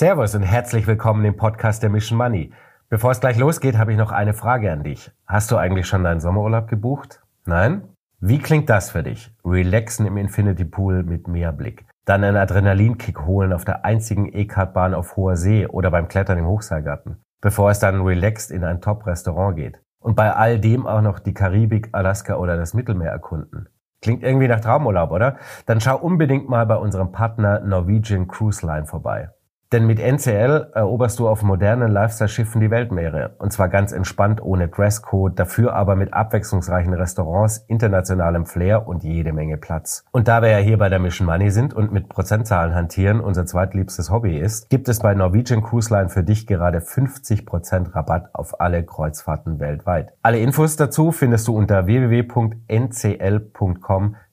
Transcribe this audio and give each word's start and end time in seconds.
Servus 0.00 0.34
und 0.34 0.44
herzlich 0.44 0.86
willkommen 0.86 1.26
im 1.26 1.36
Podcast 1.36 1.82
der 1.82 1.90
Mission 1.90 2.16
Money. 2.16 2.54
Bevor 2.88 3.10
es 3.10 3.20
gleich 3.20 3.36
losgeht, 3.36 3.76
habe 3.76 3.92
ich 3.92 3.98
noch 3.98 4.12
eine 4.12 4.32
Frage 4.32 4.72
an 4.72 4.82
dich. 4.82 5.12
Hast 5.26 5.50
du 5.50 5.58
eigentlich 5.58 5.86
schon 5.86 6.04
deinen 6.04 6.20
Sommerurlaub 6.20 6.68
gebucht? 6.68 7.20
Nein? 7.44 7.82
Wie 8.18 8.38
klingt 8.38 8.70
das 8.70 8.92
für 8.92 9.02
dich? 9.02 9.30
Relaxen 9.44 10.06
im 10.06 10.16
Infinity 10.16 10.64
Pool 10.64 11.02
mit 11.02 11.28
Meerblick. 11.28 11.84
Dann 12.06 12.24
einen 12.24 12.38
Adrenalinkick 12.38 13.26
holen 13.26 13.52
auf 13.52 13.66
der 13.66 13.84
einzigen 13.84 14.32
E-Kart-Bahn 14.32 14.94
auf 14.94 15.18
hoher 15.18 15.36
See 15.36 15.66
oder 15.66 15.90
beim 15.90 16.08
Klettern 16.08 16.38
im 16.38 16.46
Hochseilgarten. 16.46 17.22
Bevor 17.42 17.70
es 17.70 17.78
dann 17.78 18.00
relaxed 18.00 18.50
in 18.50 18.64
ein 18.64 18.80
Top-Restaurant 18.80 19.54
geht. 19.54 19.82
Und 19.98 20.16
bei 20.16 20.32
all 20.32 20.58
dem 20.58 20.86
auch 20.86 21.02
noch 21.02 21.18
die 21.18 21.34
Karibik, 21.34 21.90
Alaska 21.92 22.36
oder 22.36 22.56
das 22.56 22.72
Mittelmeer 22.72 23.10
erkunden. 23.10 23.68
Klingt 24.00 24.22
irgendwie 24.22 24.48
nach 24.48 24.60
Traumurlaub, 24.60 25.10
oder? 25.10 25.36
Dann 25.66 25.82
schau 25.82 25.98
unbedingt 25.98 26.48
mal 26.48 26.64
bei 26.64 26.76
unserem 26.76 27.12
Partner 27.12 27.60
Norwegian 27.60 28.28
Cruise 28.28 28.64
Line 28.66 28.86
vorbei. 28.86 29.28
Denn 29.72 29.86
mit 29.86 30.00
NCL 30.00 30.72
eroberst 30.74 31.20
du 31.20 31.28
auf 31.28 31.44
modernen 31.44 31.92
Lifestyle-Schiffen 31.92 32.60
die 32.60 32.72
Weltmeere. 32.72 33.36
Und 33.38 33.52
zwar 33.52 33.68
ganz 33.68 33.92
entspannt, 33.92 34.42
ohne 34.42 34.66
Dresscode, 34.66 35.38
dafür 35.38 35.74
aber 35.74 35.94
mit 35.94 36.12
abwechslungsreichen 36.12 36.92
Restaurants, 36.92 37.58
internationalem 37.68 38.46
Flair 38.46 38.88
und 38.88 39.04
jede 39.04 39.32
Menge 39.32 39.58
Platz. 39.58 40.04
Und 40.10 40.26
da 40.26 40.42
wir 40.42 40.48
ja 40.48 40.58
hier 40.58 40.76
bei 40.76 40.88
der 40.88 40.98
Mission 40.98 41.24
Money 41.26 41.52
sind 41.52 41.72
und 41.72 41.92
mit 41.92 42.08
Prozentzahlen 42.08 42.74
hantieren 42.74 43.20
unser 43.20 43.46
zweitliebstes 43.46 44.10
Hobby 44.10 44.36
ist, 44.36 44.70
gibt 44.70 44.88
es 44.88 44.98
bei 44.98 45.14
Norwegian 45.14 45.62
Cruise 45.62 45.94
Line 45.94 46.08
für 46.08 46.24
dich 46.24 46.48
gerade 46.48 46.78
50% 46.80 47.94
Rabatt 47.94 48.30
auf 48.32 48.60
alle 48.60 48.82
Kreuzfahrten 48.82 49.60
weltweit. 49.60 50.12
Alle 50.22 50.40
Infos 50.40 50.74
dazu 50.74 51.12
findest 51.12 51.46
du 51.46 51.56
unter 51.56 51.86
www.ncl.com 51.86 52.56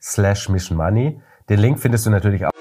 slash 0.02 0.50
missionmoney. 0.50 1.22
Den 1.48 1.60
Link 1.60 1.78
findest 1.80 2.08
du 2.08 2.10
natürlich 2.10 2.44
auch 2.44 2.52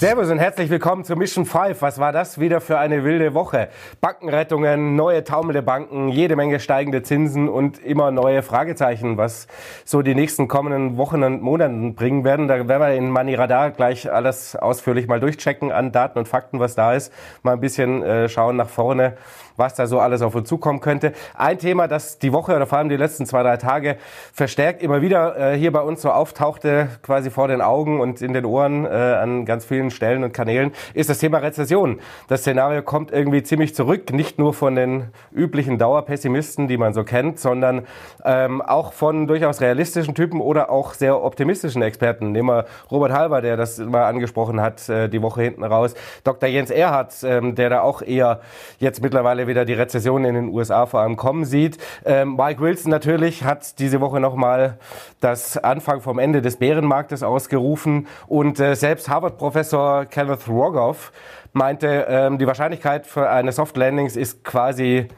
Servus 0.00 0.30
und 0.30 0.38
herzlich 0.38 0.70
willkommen 0.70 1.02
zu 1.02 1.16
Mission 1.16 1.44
5. 1.44 1.82
Was 1.82 1.98
war 1.98 2.12
das 2.12 2.38
wieder 2.38 2.60
für 2.60 2.78
eine 2.78 3.02
wilde 3.02 3.34
Woche? 3.34 3.68
Bankenrettungen, 4.00 4.94
neue 4.94 5.24
taumelnde 5.24 5.60
Banken, 5.60 6.08
jede 6.08 6.36
Menge 6.36 6.60
steigende 6.60 7.02
Zinsen 7.02 7.48
und 7.48 7.80
immer 7.80 8.12
neue 8.12 8.44
Fragezeichen, 8.44 9.16
was 9.16 9.48
so 9.84 10.02
die 10.02 10.14
nächsten 10.14 10.46
kommenden 10.46 10.98
Wochen 10.98 11.24
und 11.24 11.42
Monaten 11.42 11.96
bringen 11.96 12.22
werden. 12.22 12.46
Da 12.46 12.68
werden 12.68 12.80
wir 12.80 12.94
in 12.94 13.10
Money 13.10 13.34
Radar 13.34 13.72
gleich 13.72 14.08
alles 14.12 14.54
ausführlich 14.54 15.08
mal 15.08 15.18
durchchecken 15.18 15.72
an 15.72 15.90
Daten 15.90 16.20
und 16.20 16.28
Fakten, 16.28 16.60
was 16.60 16.76
da 16.76 16.92
ist. 16.92 17.12
Mal 17.42 17.54
ein 17.54 17.60
bisschen 17.60 18.04
äh, 18.04 18.28
schauen 18.28 18.54
nach 18.54 18.68
vorne 18.68 19.16
was 19.58 19.74
da 19.74 19.86
so 19.86 19.98
alles 20.00 20.22
auf 20.22 20.34
uns 20.34 20.48
zukommen 20.48 20.80
könnte. 20.80 21.12
Ein 21.34 21.58
Thema, 21.58 21.88
das 21.88 22.18
die 22.18 22.32
Woche 22.32 22.54
oder 22.54 22.66
vor 22.66 22.78
allem 22.78 22.88
die 22.88 22.96
letzten 22.96 23.26
zwei, 23.26 23.42
drei 23.42 23.56
Tage 23.56 23.96
verstärkt 24.32 24.82
immer 24.82 25.02
wieder 25.02 25.52
äh, 25.52 25.58
hier 25.58 25.72
bei 25.72 25.80
uns 25.80 26.00
so 26.00 26.10
auftauchte, 26.10 26.88
quasi 27.02 27.30
vor 27.30 27.48
den 27.48 27.60
Augen 27.60 28.00
und 28.00 28.22
in 28.22 28.32
den 28.32 28.44
Ohren 28.44 28.86
äh, 28.86 28.88
an 28.88 29.44
ganz 29.44 29.64
vielen 29.64 29.90
Stellen 29.90 30.22
und 30.24 30.32
Kanälen, 30.32 30.72
ist 30.94 31.10
das 31.10 31.18
Thema 31.18 31.38
Rezession. 31.38 32.00
Das 32.28 32.40
Szenario 32.40 32.82
kommt 32.82 33.10
irgendwie 33.10 33.42
ziemlich 33.42 33.74
zurück, 33.74 34.12
nicht 34.12 34.38
nur 34.38 34.54
von 34.54 34.76
den 34.76 35.08
üblichen 35.32 35.78
Dauerpessimisten, 35.78 36.68
die 36.68 36.76
man 36.76 36.94
so 36.94 37.02
kennt, 37.02 37.40
sondern 37.40 37.86
ähm, 38.24 38.62
auch 38.62 38.92
von 38.92 39.26
durchaus 39.26 39.60
realistischen 39.60 40.14
Typen 40.14 40.40
oder 40.40 40.70
auch 40.70 40.94
sehr 40.94 41.20
optimistischen 41.22 41.82
Experten. 41.82 42.30
Nehmen 42.30 42.48
wir 42.48 42.66
Robert 42.90 43.12
Halber, 43.12 43.42
der 43.42 43.56
das 43.56 43.78
mal 43.78 44.04
angesprochen 44.04 44.60
hat, 44.60 44.88
äh, 44.88 45.08
die 45.08 45.20
Woche 45.20 45.42
hinten 45.42 45.64
raus. 45.64 45.94
Dr. 46.22 46.48
Jens 46.48 46.70
Erhardt, 46.70 47.24
ähm, 47.24 47.56
der 47.56 47.70
da 47.70 47.80
auch 47.80 48.02
eher 48.02 48.40
jetzt 48.78 49.02
mittlerweile 49.02 49.47
wieder 49.48 49.64
die 49.64 49.72
Rezession 49.72 50.24
in 50.24 50.34
den 50.34 50.48
USA 50.50 50.86
vor 50.86 51.00
allem 51.00 51.16
kommen 51.16 51.44
sieht. 51.44 51.78
Ähm, 52.04 52.36
Mike 52.36 52.60
Wilson 52.60 52.90
natürlich 52.90 53.42
hat 53.42 53.80
diese 53.80 54.00
Woche 54.00 54.20
nochmal 54.20 54.78
das 55.20 55.56
Anfang 55.56 56.00
vom 56.00 56.20
Ende 56.20 56.42
des 56.42 56.56
Bärenmarktes 56.56 57.24
ausgerufen 57.24 58.06
und 58.28 58.60
äh, 58.60 58.76
selbst 58.76 59.08
Harvard-Professor 59.08 60.06
Kenneth 60.06 60.46
Rogoff 60.48 61.12
meinte, 61.52 62.06
ähm, 62.08 62.38
die 62.38 62.46
Wahrscheinlichkeit 62.46 63.06
für 63.06 63.28
eine 63.28 63.50
Soft 63.50 63.76
Landings 63.76 64.14
ist 64.14 64.44
quasi 64.44 65.08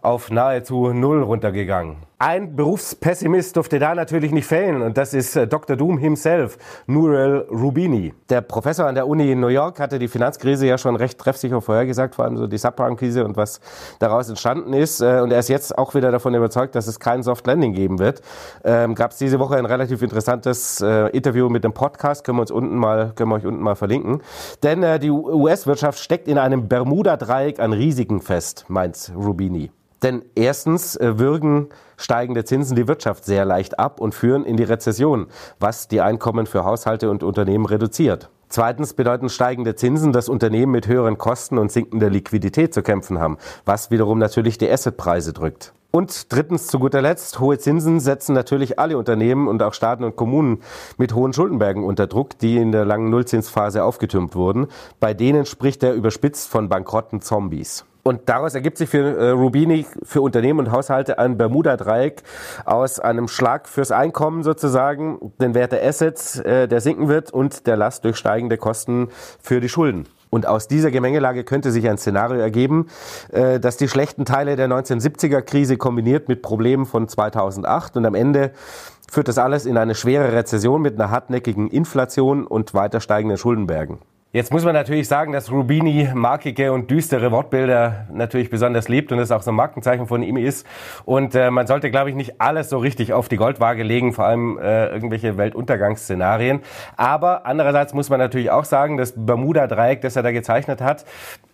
auf 0.00 0.30
nahezu 0.30 0.92
null 0.92 1.22
runtergegangen. 1.22 2.09
Ein 2.22 2.54
Berufspessimist 2.54 3.56
durfte 3.56 3.78
da 3.78 3.94
natürlich 3.94 4.30
nicht 4.30 4.44
fehlen 4.44 4.82
und 4.82 4.98
das 4.98 5.14
ist 5.14 5.36
äh, 5.36 5.46
Dr. 5.46 5.74
Doom 5.74 5.96
himself, 5.96 6.58
Nurel 6.86 7.46
Rubini. 7.50 8.12
Der 8.28 8.42
Professor 8.42 8.86
an 8.86 8.94
der 8.94 9.08
Uni 9.08 9.32
in 9.32 9.40
New 9.40 9.46
York 9.46 9.80
hatte 9.80 9.98
die 9.98 10.06
Finanzkrise 10.06 10.66
ja 10.66 10.76
schon 10.76 10.96
recht 10.96 11.18
treffsicher 11.18 11.62
vorhergesagt, 11.62 12.14
vor 12.14 12.26
allem 12.26 12.36
so 12.36 12.46
die 12.46 12.58
Subprime-Krise 12.58 13.24
und 13.24 13.38
was 13.38 13.62
daraus 14.00 14.28
entstanden 14.28 14.74
ist. 14.74 15.00
Äh, 15.00 15.20
und 15.22 15.32
er 15.32 15.38
ist 15.38 15.48
jetzt 15.48 15.78
auch 15.78 15.94
wieder 15.94 16.12
davon 16.12 16.34
überzeugt, 16.34 16.74
dass 16.74 16.88
es 16.88 17.00
kein 17.00 17.22
Soft 17.22 17.46
Landing 17.46 17.72
geben 17.72 17.98
wird. 17.98 18.20
Ähm, 18.64 18.94
Gab 18.94 19.12
es 19.12 19.16
diese 19.16 19.38
Woche 19.38 19.56
ein 19.56 19.64
relativ 19.64 20.02
interessantes 20.02 20.82
äh, 20.82 21.06
Interview 21.16 21.48
mit 21.48 21.64
dem 21.64 21.72
Podcast, 21.72 22.24
können 22.24 22.36
wir 22.36 22.42
uns 22.42 22.50
unten 22.50 22.76
mal, 22.76 23.12
können 23.14 23.30
wir 23.30 23.36
euch 23.36 23.46
unten 23.46 23.62
mal 23.62 23.76
verlinken. 23.76 24.20
Denn 24.62 24.82
äh, 24.82 24.98
die 24.98 25.10
US-Wirtschaft 25.10 25.98
steckt 25.98 26.28
in 26.28 26.36
einem 26.36 26.68
Bermuda-Dreieck 26.68 27.60
an 27.60 27.72
Risiken 27.72 28.20
fest, 28.20 28.66
meint 28.68 29.10
Rubini. 29.16 29.70
Denn 30.02 30.24
erstens 30.34 30.96
äh, 30.96 31.18
würgen 31.18 31.68
steigende 31.96 32.44
Zinsen 32.44 32.76
die 32.76 32.88
Wirtschaft 32.88 33.24
sehr 33.24 33.44
leicht 33.44 33.78
ab 33.78 34.00
und 34.00 34.14
führen 34.14 34.44
in 34.44 34.56
die 34.56 34.64
Rezession, 34.64 35.26
was 35.58 35.88
die 35.88 36.00
Einkommen 36.00 36.46
für 36.46 36.64
Haushalte 36.64 37.10
und 37.10 37.22
Unternehmen 37.22 37.66
reduziert. 37.66 38.30
Zweitens 38.48 38.94
bedeuten 38.94 39.28
steigende 39.28 39.76
Zinsen, 39.76 40.12
dass 40.12 40.28
Unternehmen 40.28 40.72
mit 40.72 40.88
höheren 40.88 41.18
Kosten 41.18 41.56
und 41.56 41.70
sinkender 41.70 42.10
Liquidität 42.10 42.74
zu 42.74 42.82
kämpfen 42.82 43.20
haben, 43.20 43.38
was 43.64 43.92
wiederum 43.92 44.18
natürlich 44.18 44.58
die 44.58 44.68
Assetpreise 44.68 45.32
drückt. 45.32 45.72
Und 45.92 46.32
drittens, 46.32 46.68
zu 46.68 46.78
guter 46.78 47.02
Letzt, 47.02 47.40
hohe 47.40 47.58
Zinsen 47.58 47.98
setzen 47.98 48.32
natürlich 48.32 48.78
alle 48.78 48.96
Unternehmen 48.96 49.48
und 49.48 49.62
auch 49.62 49.74
Staaten 49.74 50.04
und 50.04 50.16
Kommunen 50.16 50.62
mit 50.98 51.14
hohen 51.14 51.32
Schuldenbergen 51.32 51.84
unter 51.84 52.06
Druck, 52.06 52.38
die 52.38 52.56
in 52.56 52.70
der 52.70 52.84
langen 52.84 53.10
Nullzinsphase 53.10 53.82
aufgetürmt 53.82 54.36
wurden. 54.36 54.68
Bei 55.00 55.14
denen 55.14 55.46
spricht 55.46 55.82
er 55.82 55.94
überspitzt 55.94 56.48
von 56.48 56.68
bankrotten 56.68 57.20
Zombies. 57.20 57.84
Und 58.02 58.28
daraus 58.28 58.54
ergibt 58.54 58.78
sich 58.78 58.88
für 58.88 59.16
äh, 59.16 59.30
Rubini, 59.30 59.86
für 60.02 60.22
Unternehmen 60.22 60.60
und 60.60 60.72
Haushalte 60.72 61.18
ein 61.18 61.36
Bermuda-Dreieck 61.36 62.22
aus 62.64 62.98
einem 62.98 63.28
Schlag 63.28 63.68
fürs 63.68 63.92
Einkommen 63.92 64.42
sozusagen, 64.42 65.32
den 65.40 65.54
Wert 65.54 65.72
der 65.72 65.86
Assets, 65.86 66.38
äh, 66.40 66.66
der 66.66 66.80
sinken 66.80 67.08
wird 67.08 67.32
und 67.32 67.66
der 67.66 67.76
Last 67.76 68.04
durch 68.04 68.16
steigende 68.16 68.56
Kosten 68.56 69.08
für 69.42 69.60
die 69.60 69.68
Schulden. 69.68 70.06
Und 70.30 70.46
aus 70.46 70.68
dieser 70.68 70.92
Gemengelage 70.92 71.44
könnte 71.44 71.72
sich 71.72 71.88
ein 71.88 71.98
Szenario 71.98 72.40
ergeben, 72.40 72.86
äh, 73.32 73.58
dass 73.58 73.76
die 73.76 73.88
schlechten 73.88 74.24
Teile 74.24 74.56
der 74.56 74.68
1970er-Krise 74.68 75.76
kombiniert 75.76 76.28
mit 76.28 76.40
Problemen 76.40 76.86
von 76.86 77.08
2008 77.08 77.96
und 77.96 78.06
am 78.06 78.14
Ende 78.14 78.52
führt 79.10 79.26
das 79.26 79.38
alles 79.38 79.66
in 79.66 79.76
eine 79.76 79.96
schwere 79.96 80.32
Rezession 80.32 80.80
mit 80.80 80.94
einer 80.94 81.10
hartnäckigen 81.10 81.68
Inflation 81.68 82.46
und 82.46 82.74
weiter 82.74 83.00
steigenden 83.00 83.38
Schuldenbergen. 83.38 83.98
Jetzt 84.32 84.52
muss 84.52 84.64
man 84.64 84.74
natürlich 84.74 85.08
sagen, 85.08 85.32
dass 85.32 85.50
Rubini 85.50 86.08
markige 86.14 86.72
und 86.72 86.88
düstere 86.88 87.32
Wortbilder 87.32 88.06
natürlich 88.12 88.48
besonders 88.48 88.88
liebt 88.88 89.10
und 89.10 89.18
es 89.18 89.32
auch 89.32 89.42
so 89.42 89.50
ein 89.50 89.56
Markenzeichen 89.56 90.06
von 90.06 90.22
ihm 90.22 90.36
ist. 90.36 90.64
Und 91.04 91.34
äh, 91.34 91.50
man 91.50 91.66
sollte, 91.66 91.90
glaube 91.90 92.10
ich, 92.10 92.14
nicht 92.14 92.40
alles 92.40 92.70
so 92.70 92.78
richtig 92.78 93.12
auf 93.12 93.28
die 93.28 93.34
Goldwaage 93.34 93.82
legen, 93.82 94.12
vor 94.12 94.26
allem 94.26 94.56
äh, 94.56 94.86
irgendwelche 94.86 95.36
Weltuntergangsszenarien. 95.36 96.60
Aber 96.96 97.44
andererseits 97.44 97.92
muss 97.92 98.08
man 98.08 98.20
natürlich 98.20 98.52
auch 98.52 98.64
sagen, 98.64 98.98
das 98.98 99.14
Bermuda-Dreieck, 99.16 100.00
das 100.00 100.14
er 100.14 100.22
da 100.22 100.30
gezeichnet 100.30 100.80
hat, 100.80 101.04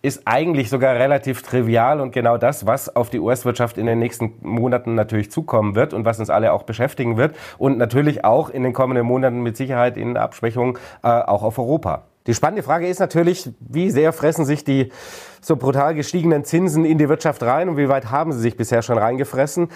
ist 0.02 0.24
eigentlich 0.26 0.68
sogar 0.68 0.96
relativ 0.96 1.40
trivial 1.40 2.02
und 2.02 2.12
genau 2.12 2.36
das, 2.36 2.66
was 2.66 2.94
auf 2.94 3.08
die 3.08 3.20
US-Wirtschaft 3.20 3.78
in 3.78 3.86
den 3.86 3.98
nächsten 3.98 4.34
Monaten 4.42 4.94
natürlich 4.94 5.30
zukommen 5.30 5.76
wird 5.76 5.94
und 5.94 6.04
was 6.04 6.18
uns 6.18 6.28
alle 6.28 6.52
auch 6.52 6.64
beschäftigen 6.64 7.16
wird 7.16 7.34
und 7.56 7.78
natürlich 7.78 8.26
auch 8.26 8.50
in 8.50 8.64
den 8.64 8.74
kommenden 8.74 9.06
Monaten 9.06 9.42
mit 9.42 9.56
Sicherheit 9.56 9.96
in 9.96 10.18
Abschwächung 10.18 10.76
äh, 11.02 11.08
auch 11.08 11.42
auf 11.42 11.58
Europa. 11.58 12.04
Die 12.26 12.34
spannende 12.34 12.62
Frage 12.62 12.88
ist 12.88 12.98
natürlich, 12.98 13.50
wie 13.60 13.90
sehr 13.90 14.12
fressen 14.12 14.44
sich 14.44 14.64
die 14.64 14.90
so 15.40 15.56
brutal 15.56 15.94
gestiegenen 15.94 16.44
Zinsen 16.44 16.84
in 16.84 16.98
die 16.98 17.08
Wirtschaft 17.08 17.42
rein 17.42 17.68
und 17.68 17.76
wie 17.76 17.88
weit 17.88 18.10
haben 18.10 18.32
sie 18.32 18.40
sich 18.40 18.56
bisher 18.56 18.82
schon 18.82 18.98
reingefressen? 18.98 19.68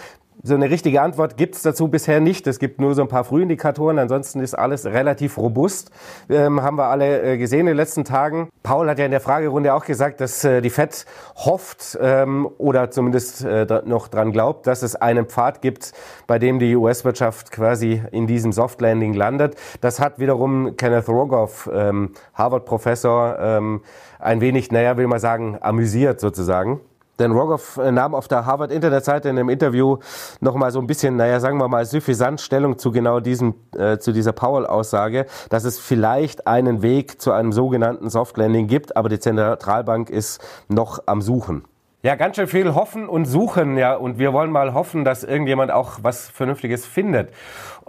So 0.43 0.55
eine 0.55 0.71
richtige 0.71 1.03
Antwort 1.03 1.37
gibt 1.37 1.55
es 1.55 1.63
dazu 1.63 1.89
bisher 1.89 2.19
nicht. 2.19 2.47
Es 2.47 2.59
gibt 2.59 2.81
nur 2.81 2.95
so 2.95 3.03
ein 3.03 3.09
paar 3.09 3.25
Frühindikatoren. 3.25 3.99
Ansonsten 3.99 4.41
ist 4.41 4.55
alles 4.55 4.87
relativ 4.87 5.37
robust. 5.37 5.91
Ähm, 6.31 6.63
haben 6.63 6.79
wir 6.79 6.87
alle 6.87 7.23
äh, 7.23 7.37
gesehen 7.37 7.61
in 7.61 7.67
den 7.67 7.77
letzten 7.77 8.05
Tagen. 8.07 8.49
Paul 8.63 8.89
hat 8.89 8.99
ja 8.99 9.05
in 9.05 9.11
der 9.11 9.21
Fragerunde 9.21 9.75
auch 9.75 9.85
gesagt, 9.85 10.23
dass 10.23 10.43
äh, 10.45 10.63
die 10.63 10.71
FED 10.71 11.05
hofft 11.37 11.99
ähm, 12.01 12.49
oder 12.57 12.91
zumindest 12.91 13.45
äh, 13.45 13.67
noch 13.85 14.09
dran 14.09 14.33
glaubt, 14.33 14.67
dass 14.67 14.83
es 14.83 14.97
einen 14.97 15.27
Pfad 15.27 15.61
gibt, 15.61 15.93
bei 16.27 16.39
dem 16.39 16.59
die 16.59 16.75
US-Wirtschaft 16.75 17.51
quasi 17.51 18.03
in 18.11 18.27
diesem 18.27 18.53
Soft 18.53 18.81
Landing 18.81 19.13
landet. 19.13 19.57
Das 19.83 20.01
hat 20.01 20.19
wiederum 20.21 20.75
Kenneth 20.79 21.09
Rogoff, 21.09 21.69
ähm, 21.71 22.15
Harvard-Professor, 22.33 23.39
ähm, 23.39 23.83
ein 24.19 24.41
wenig, 24.41 24.73
naja, 24.73 24.97
will 24.97 25.07
man 25.07 25.21
sagen, 25.21 25.59
amüsiert 25.61 26.19
sozusagen. 26.19 26.81
Denn 27.21 27.33
Rogoff 27.33 27.77
äh, 27.77 27.93
nahm 27.93 28.15
auf 28.15 28.27
der 28.27 28.47
Harvard 28.47 28.73
Internetseite 28.73 29.29
in 29.29 29.39
einem 29.39 29.51
Interview 29.51 29.99
nochmal 30.41 30.73
so 30.73 30.81
ein 30.81 30.87
bisschen, 30.87 31.17
naja, 31.17 31.39
sagen 31.39 31.59
wir 31.59 31.69
mal, 31.69 31.85
suffisant 31.85 32.41
Stellung 32.41 32.79
zu 32.79 32.91
genau 32.91 33.21
diesem, 33.21 33.55
äh, 33.77 33.99
zu 33.99 34.13
dieser 34.13 34.33
Powell-Aussage, 34.33 35.27
dass 35.51 35.65
es 35.65 35.79
vielleicht 35.79 36.47
einen 36.47 36.83
Weg 36.83 37.21
zu 37.21 37.31
einem 37.31 37.53
sogenannten 37.53 38.09
Soft 38.11 38.39
Landing 38.39 38.67
gibt, 38.67 38.97
aber 38.97 39.09
die 39.09 39.21
Zentralbank 39.21 40.11
ist 40.11 40.43
noch 40.69 41.01
am 41.07 41.21
Suchen. 41.21 41.65
Ja, 42.03 42.15
ganz 42.15 42.37
schön 42.37 42.47
viel 42.47 42.75
hoffen 42.75 43.11
und 43.11 43.27
suchen, 43.27 43.77
ja. 43.77 43.95
Und 43.95 44.19
wir 44.19 44.33
wollen 44.33 44.51
mal 44.51 44.73
hoffen, 44.73 45.05
dass 45.05 45.23
irgendjemand 45.23 45.71
auch 45.71 45.99
was 46.01 46.31
Vernünftiges 46.31 46.87
findet. 46.87 47.29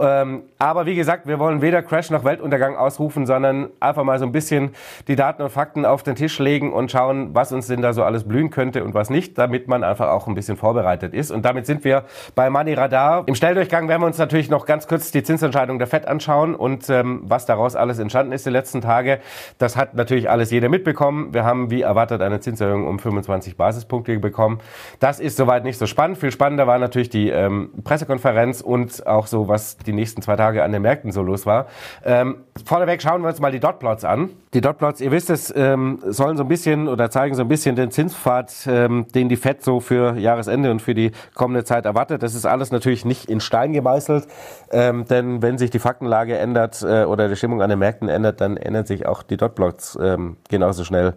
Ähm, 0.01 0.43
aber 0.59 0.85
wie 0.85 0.95
gesagt, 0.95 1.27
wir 1.27 1.39
wollen 1.39 1.61
weder 1.61 1.81
Crash 1.81 2.09
noch 2.09 2.23
Weltuntergang 2.23 2.75
ausrufen, 2.75 3.25
sondern 3.25 3.69
einfach 3.79 4.03
mal 4.03 4.19
so 4.19 4.25
ein 4.25 4.31
bisschen 4.31 4.71
die 5.07 5.15
Daten 5.15 5.41
und 5.41 5.49
Fakten 5.49 5.85
auf 5.85 6.03
den 6.03 6.15
Tisch 6.15 6.39
legen 6.39 6.73
und 6.73 6.91
schauen, 6.91 7.33
was 7.33 7.51
uns 7.51 7.67
denn 7.67 7.81
da 7.81 7.93
so 7.93 8.03
alles 8.03 8.27
blühen 8.27 8.49
könnte 8.49 8.83
und 8.83 8.93
was 8.93 9.09
nicht, 9.09 9.37
damit 9.37 9.67
man 9.67 9.83
einfach 9.83 10.09
auch 10.09 10.27
ein 10.27 10.35
bisschen 10.35 10.57
vorbereitet 10.57 11.13
ist. 11.13 11.31
Und 11.31 11.45
damit 11.45 11.65
sind 11.65 11.83
wir 11.83 12.05
bei 12.35 12.49
Money 12.49 12.73
Radar. 12.73 13.23
Im 13.27 13.35
Schnelldurchgang 13.35 13.87
werden 13.87 14.01
wir 14.01 14.07
uns 14.07 14.17
natürlich 14.17 14.49
noch 14.49 14.65
ganz 14.65 14.87
kurz 14.87 15.11
die 15.11 15.23
Zinsentscheidung 15.23 15.77
der 15.77 15.87
FED 15.87 16.07
anschauen 16.07 16.55
und 16.55 16.89
ähm, 16.89 17.21
was 17.23 17.45
daraus 17.45 17.75
alles 17.75 17.99
entstanden 17.99 18.31
ist 18.33 18.45
die 18.45 18.49
letzten 18.49 18.81
Tage. 18.81 19.19
Das 19.57 19.75
hat 19.75 19.93
natürlich 19.93 20.29
alles 20.29 20.51
jeder 20.51 20.69
mitbekommen. 20.69 21.33
Wir 21.33 21.43
haben 21.43 21.69
wie 21.71 21.81
erwartet 21.81 22.21
eine 22.21 22.39
Zinserhöhung 22.39 22.87
um 22.87 22.99
25 22.99 23.57
Basispunkte 23.57 24.19
bekommen. 24.19 24.59
Das 24.99 25.19
ist 25.19 25.37
soweit 25.37 25.63
nicht 25.63 25.77
so 25.77 25.85
spannend. 25.85 26.17
Viel 26.17 26.31
spannender 26.31 26.67
war 26.67 26.79
natürlich 26.79 27.09
die 27.09 27.29
ähm, 27.29 27.71
Pressekonferenz 27.83 28.61
und 28.61 29.05
auch 29.07 29.27
so, 29.27 29.47
was 29.47 29.77
die 29.77 29.90
nächsten 29.93 30.21
zwei 30.21 30.35
Tage 30.35 30.63
an 30.63 30.71
den 30.71 30.81
Märkten 30.81 31.11
so 31.11 31.21
los 31.21 31.45
war. 31.45 31.67
Ähm, 32.03 32.43
vorneweg 32.65 33.01
schauen 33.01 33.21
wir 33.21 33.29
uns 33.29 33.39
mal 33.39 33.51
die 33.51 33.59
Dotplots 33.59 34.03
an. 34.03 34.29
Die 34.53 34.61
Dotplots, 34.61 35.01
ihr 35.01 35.11
wisst 35.11 35.29
es, 35.29 35.53
ähm, 35.55 35.99
sollen 36.05 36.37
so 36.37 36.43
ein 36.43 36.49
bisschen 36.49 36.87
oder 36.87 37.09
zeigen 37.09 37.35
so 37.35 37.41
ein 37.41 37.47
bisschen 37.47 37.75
den 37.75 37.91
Zinspfad, 37.91 38.67
ähm, 38.67 39.07
den 39.13 39.29
die 39.29 39.37
FED 39.37 39.63
so 39.63 39.79
für 39.79 40.17
Jahresende 40.17 40.71
und 40.71 40.81
für 40.81 40.93
die 40.93 41.11
kommende 41.33 41.63
Zeit 41.63 41.85
erwartet. 41.85 42.23
Das 42.23 42.35
ist 42.35 42.45
alles 42.45 42.71
natürlich 42.71 43.05
nicht 43.05 43.29
in 43.29 43.39
Stein 43.39 43.73
gemeißelt, 43.73 44.27
ähm, 44.71 45.05
denn 45.05 45.41
wenn 45.41 45.57
sich 45.57 45.69
die 45.69 45.79
Faktenlage 45.79 46.37
ändert 46.37 46.81
äh, 46.81 47.05
oder 47.05 47.29
die 47.29 47.35
Stimmung 47.35 47.61
an 47.61 47.69
den 47.69 47.79
Märkten 47.79 48.09
ändert, 48.09 48.41
dann 48.41 48.57
ändern 48.57 48.85
sich 48.85 49.05
auch 49.05 49.23
die 49.23 49.37
Dotplots 49.37 49.97
ähm, 50.01 50.37
genauso 50.49 50.83
schnell, 50.83 51.13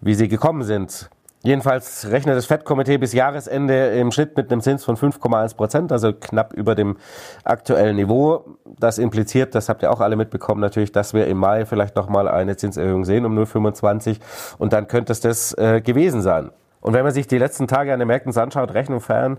wie 0.00 0.14
sie 0.14 0.28
gekommen 0.28 0.62
sind. 0.62 1.08
Jedenfalls 1.44 2.08
rechnet 2.08 2.36
das 2.36 2.46
FED-Komitee 2.46 2.98
bis 2.98 3.12
Jahresende 3.12 3.88
im 3.98 4.12
Schnitt 4.12 4.36
mit 4.36 4.52
einem 4.52 4.60
Zins 4.60 4.84
von 4.84 4.96
5,1 4.96 5.56
Prozent, 5.56 5.90
also 5.90 6.12
knapp 6.12 6.52
über 6.52 6.76
dem 6.76 6.98
aktuellen 7.42 7.96
Niveau. 7.96 8.44
Das 8.78 8.98
impliziert, 8.98 9.56
das 9.56 9.68
habt 9.68 9.82
ihr 9.82 9.90
auch 9.90 10.00
alle 10.00 10.14
mitbekommen, 10.14 10.60
natürlich, 10.60 10.92
dass 10.92 11.14
wir 11.14 11.26
im 11.26 11.38
Mai 11.38 11.66
vielleicht 11.66 11.96
nochmal 11.96 12.28
eine 12.28 12.56
Zinserhöhung 12.56 13.04
sehen 13.04 13.26
um 13.26 13.36
0,25 13.36 14.18
und 14.58 14.72
dann 14.72 14.86
könnte 14.86 15.10
es 15.10 15.20
das 15.20 15.52
äh, 15.58 15.80
gewesen 15.80 16.22
sein. 16.22 16.52
Und 16.82 16.94
wenn 16.94 17.04
man 17.04 17.12
sich 17.12 17.28
die 17.28 17.38
letzten 17.38 17.68
Tage 17.68 17.92
an 17.92 18.00
den 18.00 18.08
Märkten 18.08 18.36
anschaut, 18.36 18.74
Rechnung 18.74 19.00
feiern 19.00 19.38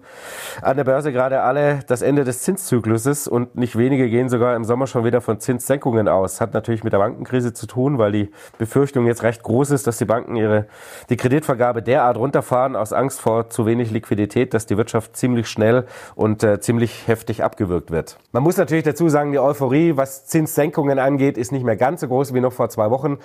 an 0.62 0.78
der 0.78 0.86
Börse 0.86 1.12
gerade 1.12 1.42
alle 1.42 1.80
das 1.88 2.02
Ende 2.02 2.24
des 2.24 2.42
Zinszykluses 2.42 3.28
und 3.28 3.56
nicht 3.56 3.78
wenige 3.78 4.10
gehen 4.10 4.30
sogar 4.30 4.56
im 4.56 4.64
Sommer 4.64 4.88
schon 4.88 5.04
wieder 5.04 5.20
von 5.20 5.40
Zinssenkungen 5.40 6.08
aus. 6.08 6.40
Hat 6.40 6.54
natürlich 6.54 6.86
mit 6.86 6.94
der 6.94 7.00
Bankenkrise 7.00 7.54
zu 7.54 7.68
tun, 7.68 7.98
weil 7.98 8.14
die 8.14 8.32
Befürchtung 8.58 9.06
jetzt 9.06 9.24
recht 9.24 9.44
groß 9.44 9.72
ist, 9.72 9.88
dass 9.88 9.98
die 9.98 10.06
Banken 10.06 10.38
ihre, 10.38 10.68
die 11.10 11.18
Kreditvergabe 11.18 11.82
derart 11.82 12.16
runterfahren 12.16 12.78
aus 12.78 12.94
Angst 12.94 13.20
vor 13.20 13.50
zu 13.50 13.66
wenig 13.66 13.92
Liquidität, 13.92 14.54
dass 14.54 14.66
die 14.66 14.78
Wirtschaft 14.78 15.18
ziemlich 15.18 15.50
schnell 15.50 15.86
und 16.16 16.44
äh, 16.44 16.62
ziemlich 16.62 17.08
heftig 17.08 17.44
abgewürgt 17.44 17.92
wird. 17.92 18.18
Man 18.32 18.44
muss 18.44 18.56
natürlich 18.56 18.86
dazu 18.86 19.10
sagen, 19.10 19.34
die 19.34 19.40
Euphorie, 19.40 19.98
was 19.98 20.26
Zinssenkungen 20.28 20.98
angeht, 20.98 21.38
ist 21.38 21.52
nicht 21.52 21.66
mehr 21.66 21.76
ganz 21.76 22.00
so 22.00 22.08
groß 22.08 22.34
wie 22.34 22.40
noch 22.40 22.54
vor 22.54 22.70
zwei 22.70 22.90
Wochen, 22.90 23.18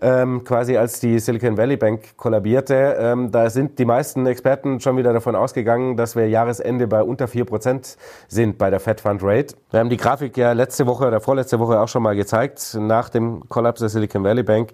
ähm, 0.00 0.44
quasi 0.44 0.78
als 0.78 0.98
die 0.98 1.18
Silicon 1.18 1.58
Valley 1.58 1.76
Bank 1.76 2.16
kollabierte. 2.16 2.96
Ähm, 2.98 3.30
da 3.30 3.50
sind 3.50 3.65
sind 3.66 3.78
die 3.78 3.84
meisten 3.84 4.26
Experten 4.26 4.80
schon 4.80 4.96
wieder 4.96 5.12
davon 5.12 5.34
ausgegangen, 5.34 5.96
dass 5.96 6.14
wir 6.14 6.28
Jahresende 6.28 6.86
bei 6.86 7.02
unter 7.02 7.26
4% 7.26 7.96
sind 8.28 8.58
bei 8.58 8.70
der 8.70 8.80
Fed 8.80 9.00
Fund 9.00 9.22
Rate. 9.22 9.56
Wir 9.70 9.80
haben 9.80 9.90
die 9.90 9.96
Grafik 9.96 10.36
ja 10.36 10.52
letzte 10.52 10.86
Woche 10.86 11.06
oder 11.06 11.20
vorletzte 11.20 11.58
Woche 11.58 11.80
auch 11.80 11.88
schon 11.88 12.02
mal 12.02 12.14
gezeigt, 12.14 12.76
nach 12.78 13.08
dem 13.08 13.48
Kollaps 13.48 13.80
der 13.80 13.88
Silicon 13.88 14.24
Valley 14.24 14.42
Bank 14.42 14.72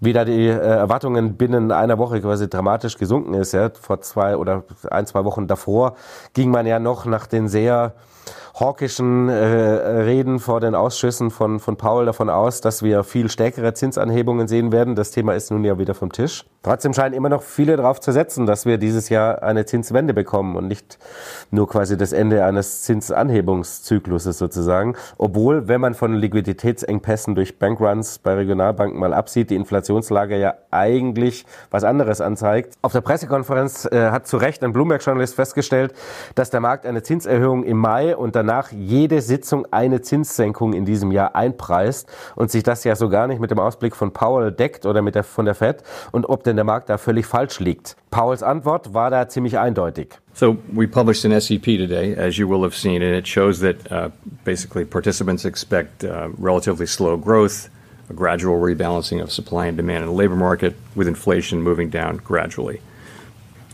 wie 0.00 0.12
da 0.12 0.24
die 0.24 0.48
äh, 0.48 0.58
Erwartungen 0.58 1.36
binnen 1.36 1.72
einer 1.72 1.96
Woche 1.98 2.20
quasi 2.20 2.50
dramatisch 2.50 2.98
gesunken 2.98 3.32
ist. 3.32 3.52
Ja. 3.52 3.70
Vor 3.70 4.00
zwei 4.02 4.36
oder 4.36 4.64
ein, 4.90 5.06
zwei 5.06 5.24
Wochen 5.24 5.46
davor 5.46 5.94
ging 6.34 6.50
man 6.50 6.66
ja 6.66 6.78
noch 6.78 7.06
nach 7.06 7.26
den 7.26 7.48
sehr 7.48 7.94
hawkischen 8.58 9.28
äh, 9.28 9.34
Reden 9.34 10.40
vor 10.40 10.60
den 10.60 10.74
Ausschüssen 10.74 11.30
von, 11.30 11.58
von 11.58 11.76
Paul 11.76 12.04
davon 12.04 12.28
aus, 12.28 12.60
dass 12.60 12.82
wir 12.82 13.02
viel 13.04 13.30
stärkere 13.30 13.72
Zinsanhebungen 13.72 14.46
sehen 14.46 14.72
werden. 14.72 14.94
Das 14.94 15.12
Thema 15.12 15.34
ist 15.34 15.50
nun 15.50 15.64
ja 15.64 15.78
wieder 15.78 15.94
vom 15.94 16.12
Tisch. 16.12 16.44
Trotzdem 16.64 16.94
scheinen 16.94 17.14
immer 17.14 17.28
noch 17.28 17.42
viele 17.42 17.76
darauf 17.76 18.00
zu 18.00 18.10
setzen, 18.10 18.46
dass 18.46 18.64
wir 18.64 18.78
dieses 18.78 19.10
Jahr 19.10 19.42
eine 19.42 19.66
Zinswende 19.66 20.14
bekommen 20.14 20.56
und 20.56 20.66
nicht 20.66 20.98
nur 21.50 21.68
quasi 21.68 21.98
das 21.98 22.12
Ende 22.12 22.42
eines 22.42 22.82
Zinsanhebungszykluses 22.82 24.38
sozusagen. 24.38 24.96
Obwohl, 25.18 25.68
wenn 25.68 25.82
man 25.82 25.92
von 25.92 26.14
Liquiditätsengpässen 26.14 27.34
durch 27.34 27.58
Bankruns 27.58 28.18
bei 28.18 28.32
Regionalbanken 28.32 28.98
mal 28.98 29.12
absieht, 29.12 29.50
die 29.50 29.56
Inflationslage 29.56 30.38
ja 30.38 30.54
eigentlich 30.70 31.44
was 31.70 31.84
anderes 31.84 32.22
anzeigt. 32.22 32.74
Auf 32.80 32.92
der 32.92 33.02
Pressekonferenz 33.02 33.84
äh, 33.84 34.10
hat 34.10 34.26
zu 34.26 34.38
Recht 34.38 34.64
ein 34.64 34.72
Bloomberg-Journalist 34.72 35.34
festgestellt, 35.34 35.92
dass 36.34 36.48
der 36.48 36.60
Markt 36.60 36.86
eine 36.86 37.02
Zinserhöhung 37.02 37.64
im 37.64 37.76
Mai 37.76 38.16
und 38.16 38.34
danach 38.36 38.72
jede 38.72 39.20
Sitzung 39.20 39.66
eine 39.70 40.00
Zinssenkung 40.00 40.72
in 40.72 40.86
diesem 40.86 41.12
Jahr 41.12 41.36
einpreist 41.36 42.08
und 42.36 42.50
sich 42.50 42.62
das 42.62 42.84
ja 42.84 42.96
so 42.96 43.10
gar 43.10 43.26
nicht 43.26 43.40
mit 43.40 43.50
dem 43.50 43.58
Ausblick 43.58 43.94
von 43.94 44.14
Powell 44.14 44.50
deckt 44.50 44.86
oder 44.86 45.02
mit 45.02 45.14
der, 45.14 45.24
von 45.24 45.44
der 45.44 45.54
Fed 45.54 45.82
und 46.10 46.26
ob 46.26 46.42
denn 46.42 46.53
der 46.56 46.64
Markt 46.64 46.88
da 46.88 46.98
völlig 46.98 47.26
falsch 47.26 47.60
liegt. 47.60 47.96
Powells 48.10 48.42
Antwort 48.42 48.94
war 48.94 49.10
da 49.10 49.28
ziemlich 49.28 49.58
eindeutig. 49.58 50.18
So 50.34 50.56
we 50.72 50.86
published 50.86 51.24
an 51.24 51.40
SEP 51.40 51.64
today, 51.64 52.14
as 52.14 52.36
you 52.38 52.48
will 52.48 52.62
have 52.62 52.74
seen, 52.74 53.02
and 53.02 53.14
it 53.14 53.26
shows 53.26 53.60
that 53.60 53.90
uh, 53.90 54.10
basically 54.44 54.84
participants 54.84 55.44
expect 55.44 56.04
uh, 56.04 56.28
relatively 56.38 56.86
slow 56.86 57.16
growth, 57.16 57.68
a 58.10 58.14
gradual 58.14 58.60
rebalancing 58.60 59.22
of 59.22 59.30
supply 59.30 59.66
and 59.66 59.76
demand 59.76 60.02
in 60.02 60.08
the 60.08 60.14
labor 60.14 60.36
market, 60.36 60.74
with 60.94 61.08
inflation 61.08 61.62
moving 61.62 61.90
down 61.90 62.16
gradually. 62.18 62.80